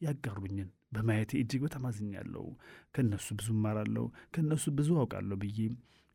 ያጋሩኝን 0.04 0.68
በማየቴ 0.92 1.32
እጅግ 1.40 1.62
በጣም 1.66 1.84
አዝኛለሁ። 1.88 2.44
ከእነሱ 2.94 3.26
ብዙ 3.38 3.48
እማራለሁ፣ 3.56 4.04
ከእነሱ 4.34 4.64
ብዙ 4.78 4.90
አውቃለሁ 5.00 5.36
ብዬ 5.42 5.58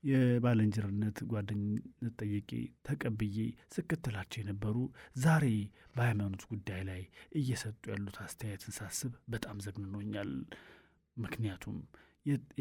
የባልንጀርነት 0.03 1.17
ጓደኝነት 1.29 1.85
ጠይቄ 2.21 2.51
ተቀብዬ 2.87 3.37
ስከተላቸው 3.73 4.39
የነበሩ 4.41 4.75
ዛሬ 5.23 5.45
በሃይማኖት 5.95 6.43
ጉዳይ 6.51 6.81
ላይ 6.89 7.01
እየሰጡ 7.39 7.81
ያሉት 7.93 8.17
አስተያየትን 8.25 8.75
ሳስብ 8.77 9.13
በጣም 9.29 9.57
ዘግንኖኛል። 9.65 10.31
ምክንያቱም 11.17 11.77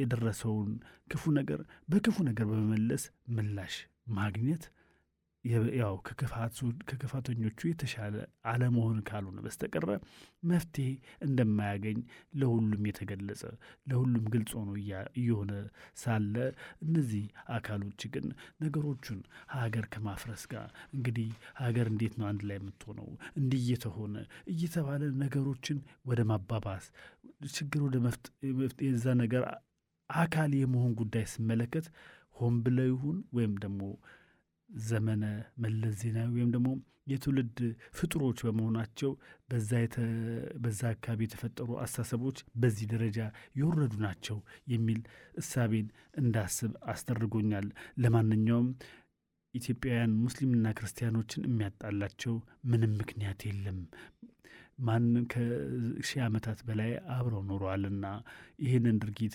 የደረሰውን 0.00 0.70
ክፉ 1.10 1.32
ነገር 1.32 1.60
በክፉ 1.88 2.16
ነገር 2.24 2.46
በመመለስ 2.50 3.04
ምላሽ 3.28 3.76
ማግኘት 4.10 4.64
ያው 5.74 5.94
ከክፋተኞቹ 6.88 7.58
የተሻለ 7.68 8.14
አለመሆን 8.50 8.98
ካልሆነ 9.08 9.38
በስተቀረ 9.44 9.86
መፍትሄ 10.44 10.88
እንደማያገኝ 11.26 11.98
ለሁሉም 12.40 12.82
የተገለጸ 12.88 13.42
ለሁሉም 13.86 14.24
ግልጽ 14.34 14.52
ሆኖ 14.58 14.70
እየሆነ 15.16 15.52
ሳለ 15.94 16.34
እነዚህ 16.86 17.24
አካሎች 17.56 18.02
ግን 18.14 18.26
ነገሮቹን 18.62 19.20
ሀገር 19.56 19.86
ከማፍረስ 19.94 20.44
ጋር 20.52 20.68
እንግዲህ 20.94 21.30
ሀገር 21.62 21.88
እንዴት 21.92 22.14
ነው 22.20 22.28
አንድ 22.30 22.42
ላይ 22.48 22.58
የምትሆነው? 22.60 23.08
እንዲህ 23.40 23.60
እየተሆነ 23.64 24.14
እየተባለ 24.48 25.02
ነገሮችን 25.22 25.80
ወደ 26.06 26.20
ማባባስ 26.30 26.86
ችግር 27.52 27.80
ወደ 27.86 27.96
የዛ 28.88 29.06
ነገር 29.22 29.44
አካል 30.10 30.52
የመሆን 30.58 30.92
ጉዳይ 31.00 31.26
ስመለከት 31.32 31.86
ሆን 32.36 32.54
ብለው 32.64 32.86
ይሁን 32.86 33.16
ወይም 33.34 33.54
ደግሞ 33.58 33.80
ዘመነ 34.70 35.24
መለስ 35.62 35.94
ዜናዊ 36.00 36.28
ወይም 36.36 36.50
ደግሞ 36.54 36.68
የትውልድ 37.08 37.58
ፍጡሮች 37.98 38.38
በመሆናቸው 38.46 39.10
በዛ 40.62 40.80
አካባቢ 40.90 41.20
የተፈጠሩ 41.26 41.68
አስተሳሰቦች 41.84 42.38
በዚህ 42.60 42.86
ደረጃ 42.92 43.18
የወረዱ 43.58 43.94
ናቸው 44.04 44.38
የሚል 44.72 45.00
እሳቤን 45.34 45.86
እንዳስብ 46.22 46.72
አስደርጎኛል። 46.92 47.68
ለማንኛውም 47.98 48.68
ኢትዮጵያውያን 49.54 50.18
ሙስሊምና 50.24 50.66
ክርስቲያኖችን 50.78 51.46
የሚያጣላቸው 51.48 52.34
ምንም 52.70 52.92
ምክንያት 53.00 53.40
የለም። 53.48 53.78
ማን 54.80 55.06
ከሺህ 55.32 56.20
ዓመታት 56.26 56.58
በላይ 56.66 56.90
አብረው 57.14 57.42
ኖረዋልና 57.48 58.06
ይህንን 58.64 59.00
ድርጊት 59.02 59.34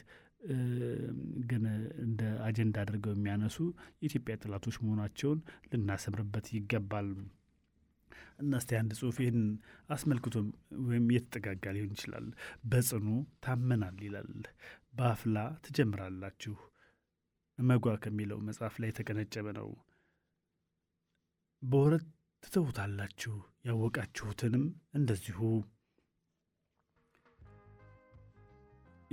ግን 1.49 1.63
እንደ 2.03 2.21
አጀንዳ 2.45 2.77
አድርገው 2.83 3.13
የሚያነሱ 3.15 3.57
የኢትዮጵያ 4.01 4.35
ጠላቶች 4.41 4.75
መሆናቸውን 4.83 5.39
ልናሰምርበት 5.71 6.47
ይገባል። 6.55 7.09
እና 8.39 8.51
እስቲ 8.59 8.71
አንድ 8.79 8.91
ጽሑፍ 8.99 9.17
ይህን 9.21 9.39
አስመልክቶ 9.89 10.35
ወይም 10.85 11.05
የተጠጋጋ 11.15 11.73
ሊሆን 11.75 11.91
ይችላል። 11.95 12.27
በጽኑ 12.65 13.07
ታመናል 13.43 13.97
ይላል። 14.05 14.31
በአፍላ 14.97 15.37
ትጀምራላችሁ 15.65 16.55
እመጓ 17.59 17.95
ከሚለው 18.03 18.39
መጽሐፍ 18.47 18.75
ላይ 18.81 18.89
የተቀነጨበ 18.91 19.47
ነው። 19.59 19.69
በወረት 21.63 22.05
ትተውታላችሁ፣ 22.43 23.33
ያወቃችሁትንም 23.67 24.63
እንደዚሁ 24.95 25.39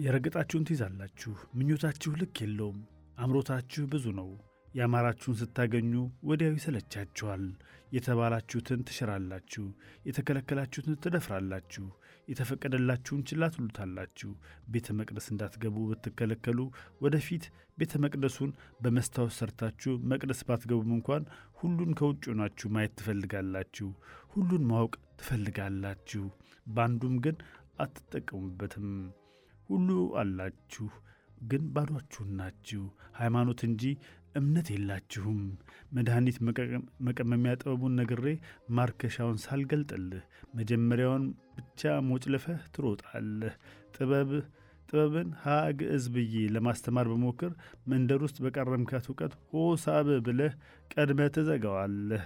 የረገጣችሁን 0.00 0.66
ትይዛላችሁ። 0.68 1.32
ምኞታችሁ 1.56 2.10
ልክ 2.20 2.36
የለውም። 2.42 2.78
አምሮታችሁ 3.18 3.82
ብዙ 3.92 4.06
ነው። 4.18 4.28
ያማራችሁን 4.74 5.36
ስታገኙ 5.38 5.92
ወዲያው 6.28 6.54
ይሰለቻችኋል። 6.58 7.44
የተባላችሁትን 7.94 8.84
ትሽራላችሁ፣ 8.88 9.64
የተከለከላችሁትን 10.08 10.98
ትደፍራላችሁ፣ 11.04 11.86
የተፈቀደላችሁን 12.28 13.24
ችላ 13.28 13.48
ትሉታላችሁ። 13.54 14.30
ቤተ 14.68 14.94
መቅደስ 14.98 15.26
እንዳትገቡ 15.32 15.76
ብትከለከሉ 15.90 16.58
ወደፊት 17.00 17.46
ቤተ 17.78 18.00
መቅደሱን 18.04 18.50
በመስታወት 18.80 19.34
ሰርታችሁ 19.38 19.94
መቅደስ 20.12 20.42
ባትገቡም 20.48 20.92
እንኳን 20.98 21.24
ሁሉን 21.60 21.92
ከውጭ 22.00 22.24
ሆናችሁ 22.32 22.68
ማየት 22.76 22.94
ትፈልጋላችሁ። 23.00 23.88
ሁሉን 24.34 24.64
ማወቅ 24.70 24.92
ትፈልጋላችሁ። 25.20 26.24
በአንዱም 26.66 27.16
ግን 27.26 27.36
አትጠቀሙበትም። 27.84 28.88
ሁሉ 29.70 29.88
አላችሁ፣ 30.20 30.86
ግን 31.42 31.62
ባዷችሁን 31.74 32.30
ናችሁ። 32.38 32.82
ሃይማኖት 33.14 33.60
እንጂ 33.68 33.82
እምነት 34.34 34.68
የላችሁም። 34.72 35.38
መድኃኒት 35.92 36.36
መቀመሚያ 37.06 37.52
ጥበቡን 37.60 37.96
ነግሬ 38.00 38.26
ማርከሻውን 38.70 39.38
ሳልገልጥልህ 39.44 40.24
መጀመሪያውን 40.54 41.24
ብቻ 41.56 41.80
ሞጭልፈህ 42.08 42.60
ትሮጣለህ። 42.74 43.54
ጥበብ 43.94 44.30
ጥበብን 44.88 45.28
ሀ 45.42 45.48
ብዬ 46.14 46.34
ለማስተማር 46.54 47.08
በሞክር 47.10 47.52
መንደር 47.86 48.20
ውስጥ 48.22 48.38
በቀረምካት 48.44 49.04
እውቀት 49.08 49.34
ሆሳብ 49.52 50.08
ብለህ 50.26 50.54
ቀድመህ 50.92 51.30
ትዘጋዋለህ። 51.36 52.24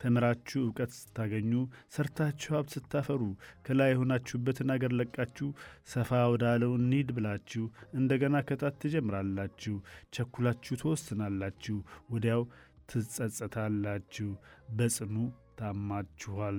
ተምራችሁ 0.00 0.60
እውቀት 0.64 0.90
ስታገኙ 0.96 1.52
ሰርታችሁ 1.94 2.50
ሀብት 2.54 2.70
ስታፈሩ 2.74 3.22
ከላይ 3.66 3.90
የሆናችሁበትን 3.92 4.72
አገር 4.74 4.92
ለቃችሁ 4.98 5.48
ሰፋ 5.88 6.20
ወዳለው 6.32 6.72
እንሂድ 6.78 7.10
ብላችሁ 7.16 7.64
እንደገና 7.94 8.44
ከታች 8.48 8.76
ትጀምራላችሁ። 8.82 9.76
ቸኩላችሁ 10.12 10.76
ትወስናላችሁ፣ 10.82 11.78
ወዲያው 12.10 12.44
ትጸጸታላችሁ። 12.90 14.28
በጽኑ 14.74 15.16
ታማችኋል። 15.60 16.58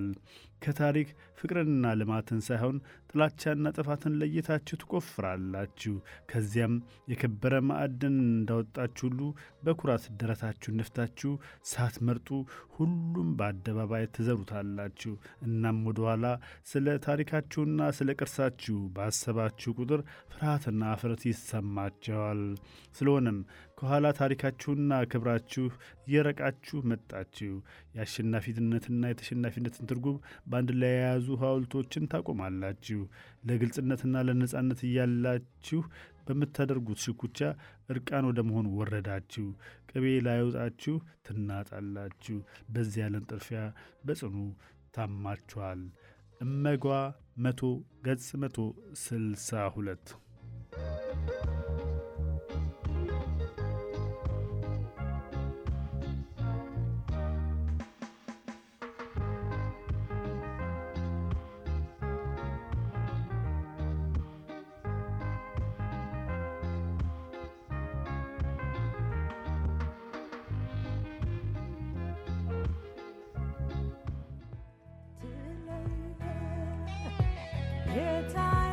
ከታሪክ 0.62 1.10
ፍቅርንና 1.39 1.88
ልማትን 1.99 2.39
ሳይሆን 2.45 2.78
ጥላቻና 3.10 3.72
ጥፋትን 3.76 4.14
ለይታችሁ 4.20 4.76
ትቆፍራላችሁ። 4.82 5.93
ከዚያም 6.30 6.74
የከበረ 7.12 7.53
ማዕድን 7.68 8.16
እንዳወጣችሁ 8.30 9.05
ሁሉ 9.08 9.20
በኩራት 9.64 10.05
ደረታችሁ 10.20 10.72
ነፍታችሁ 10.80 11.32
ሳትመርጡ 11.72 12.30
ሁሉም 12.78 13.30
በአደባባይ 13.38 14.05
ትዘሩታላችሁ። 14.16 15.14
እናም 15.47 15.80
ወደኋላ 15.89 16.26
ስለ 16.72 16.97
ታሪካችሁና 17.08 17.89
ስለ 17.97 18.16
ቅርሳችሁ 18.20 18.78
ባሰባችሁ 18.97 19.72
ቁጥር 19.80 20.01
ፍርሃትና 20.32 20.91
እፍረት 20.95 21.24
ይሰማቸዋል። 21.32 22.43
ስለሆነም 22.95 23.39
ከኋላ 23.80 24.08
ታሪካችሁና 24.20 24.93
ክብራችሁ 25.12 25.66
እየረቃችሁ 26.08 26.78
መጣችሁ። 26.91 27.55
የአሸናፊነትና 27.95 29.03
የተሸናፊነትን 29.10 29.89
ትርጉም 29.89 30.18
በአንድ 30.48 30.70
ላይ 30.80 30.93
የያዙ 30.93 31.28
ሐውልቶችን 31.41 32.10
ታቆማላችሁ። 32.12 33.00
ለግልጽነትና 33.50 34.24
ለነጻነት 34.28 34.82
እያላችሁ 34.88 35.82
በምታደርጉት 36.28 37.00
ሽኩቻ 37.06 37.39
እርቃን 37.89 38.28
ወደ 38.30 38.39
መሆን 38.48 38.68
ወረዳችሁ። 38.78 39.45
ቅቤ 39.91 40.06
ላይወጣችሁ 40.26 40.95
ትናጣላችሁ። 41.28 42.38
በዚህ 42.70 43.02
ያለን 43.04 43.28
ጥርፊያ 43.32 43.62
በጽኑ 44.04 44.36
ታማችኋል። 44.98 45.82
እመጓ 46.41 46.86
መቶ 47.45 47.62
ገጽ 48.06 48.28
መቶ 48.41 48.58
ስልሳ 49.04 49.50
ሁለት 49.76 50.08
Here 77.98 78.24
time. 78.32 78.66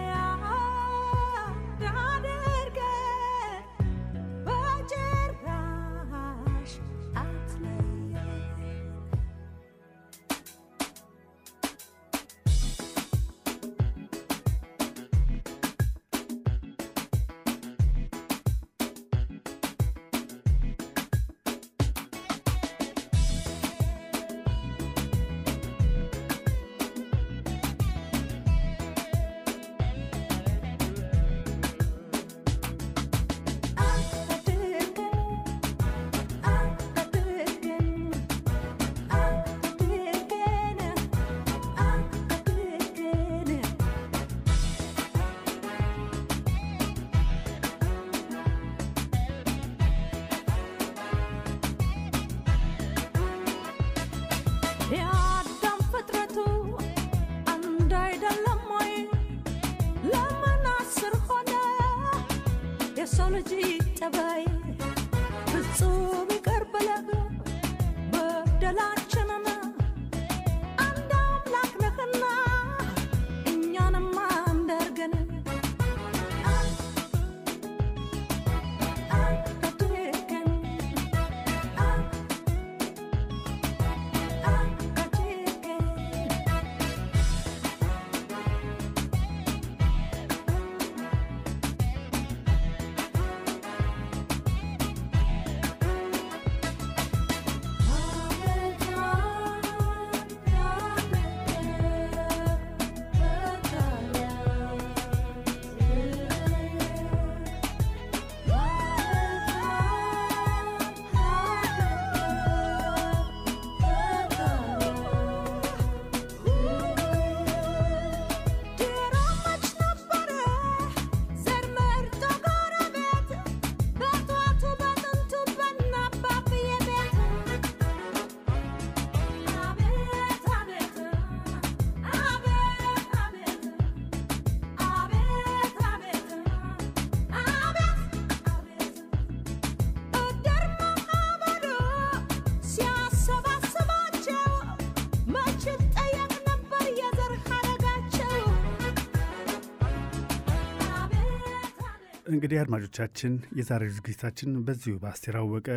እንግዲህ 152.45 152.61
አድማጮቻችን 152.63 153.35
የዛሬ 153.59 153.83
ዝግጅታችን 153.95 154.51
በዚሁ 154.65 154.95
በአስቴር 155.03 155.37
አወቀ 155.39 155.69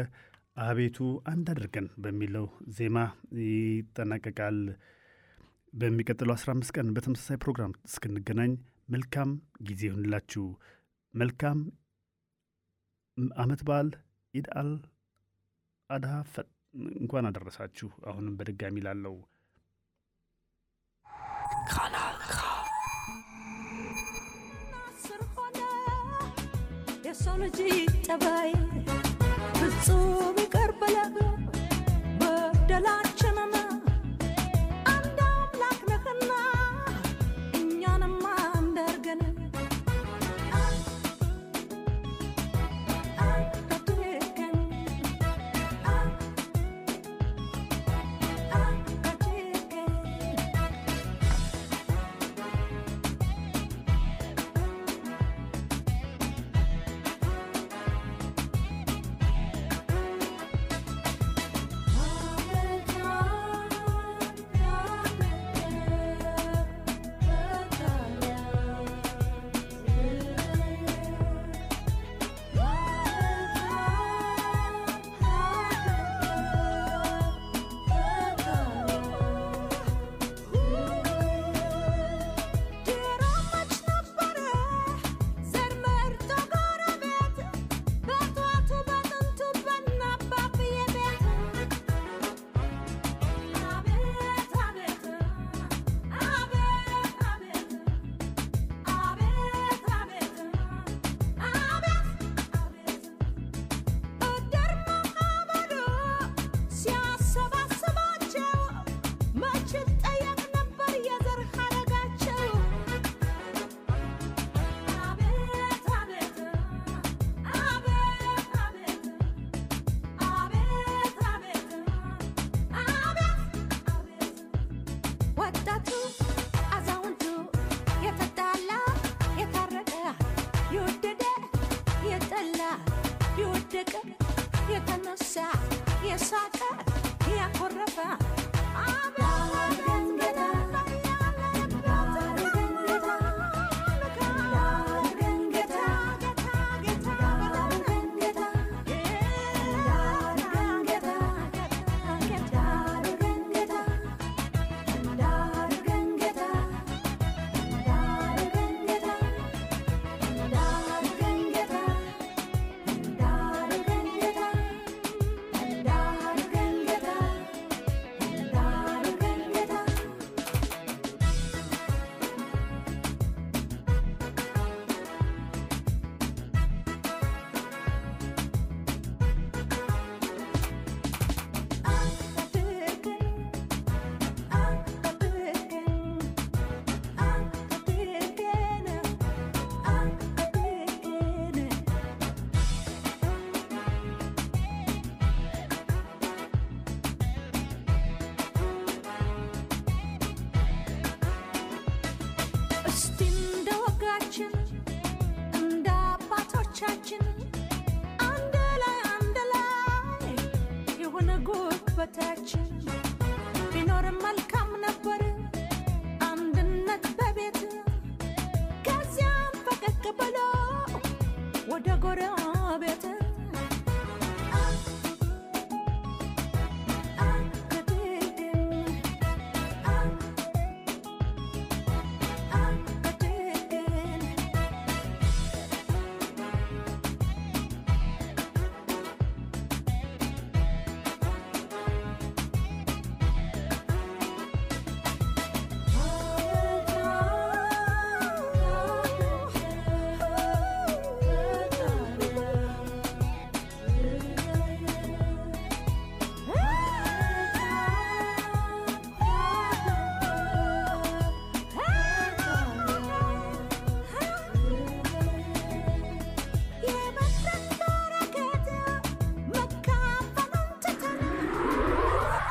አቤቱ 0.63 0.97
አንድ 1.23 1.47
አድርገን 1.53 1.87
በሚለው 2.03 2.45
ዜማ 2.77 2.97
ይጠናቀቃል። 3.43 4.57
በሚቀጥለው 5.73 6.35
15 6.35 6.73
ቀን 6.75 6.89
በተመሳሳይ 6.97 7.39
ፕሮግራም 7.43 7.77
እስክንገናኝ 7.89 8.51
መልካም 8.89 9.31
ጊዜ 9.69 9.81
ይሁንላችሁ። 9.89 10.45
መልካም 11.13 11.61
አመት 13.37 13.63
በዓል 13.69 13.91
ኢድ 14.33 14.49
አል 14.55 14.73
አድሃ 15.89 16.13
እንኳን 16.97 17.29
አደረሳችሁ። 17.31 17.89
አሁንም 18.05 18.37
በድጋሚ 18.41 18.83
ላለው 18.85 19.15
የሰው 27.27 27.39
ልጅ 27.41 27.57
ጠባይ 28.05 28.51
ፍጹም 29.57 30.35
ይቅር 30.41 30.71
ብለህ 30.79 31.15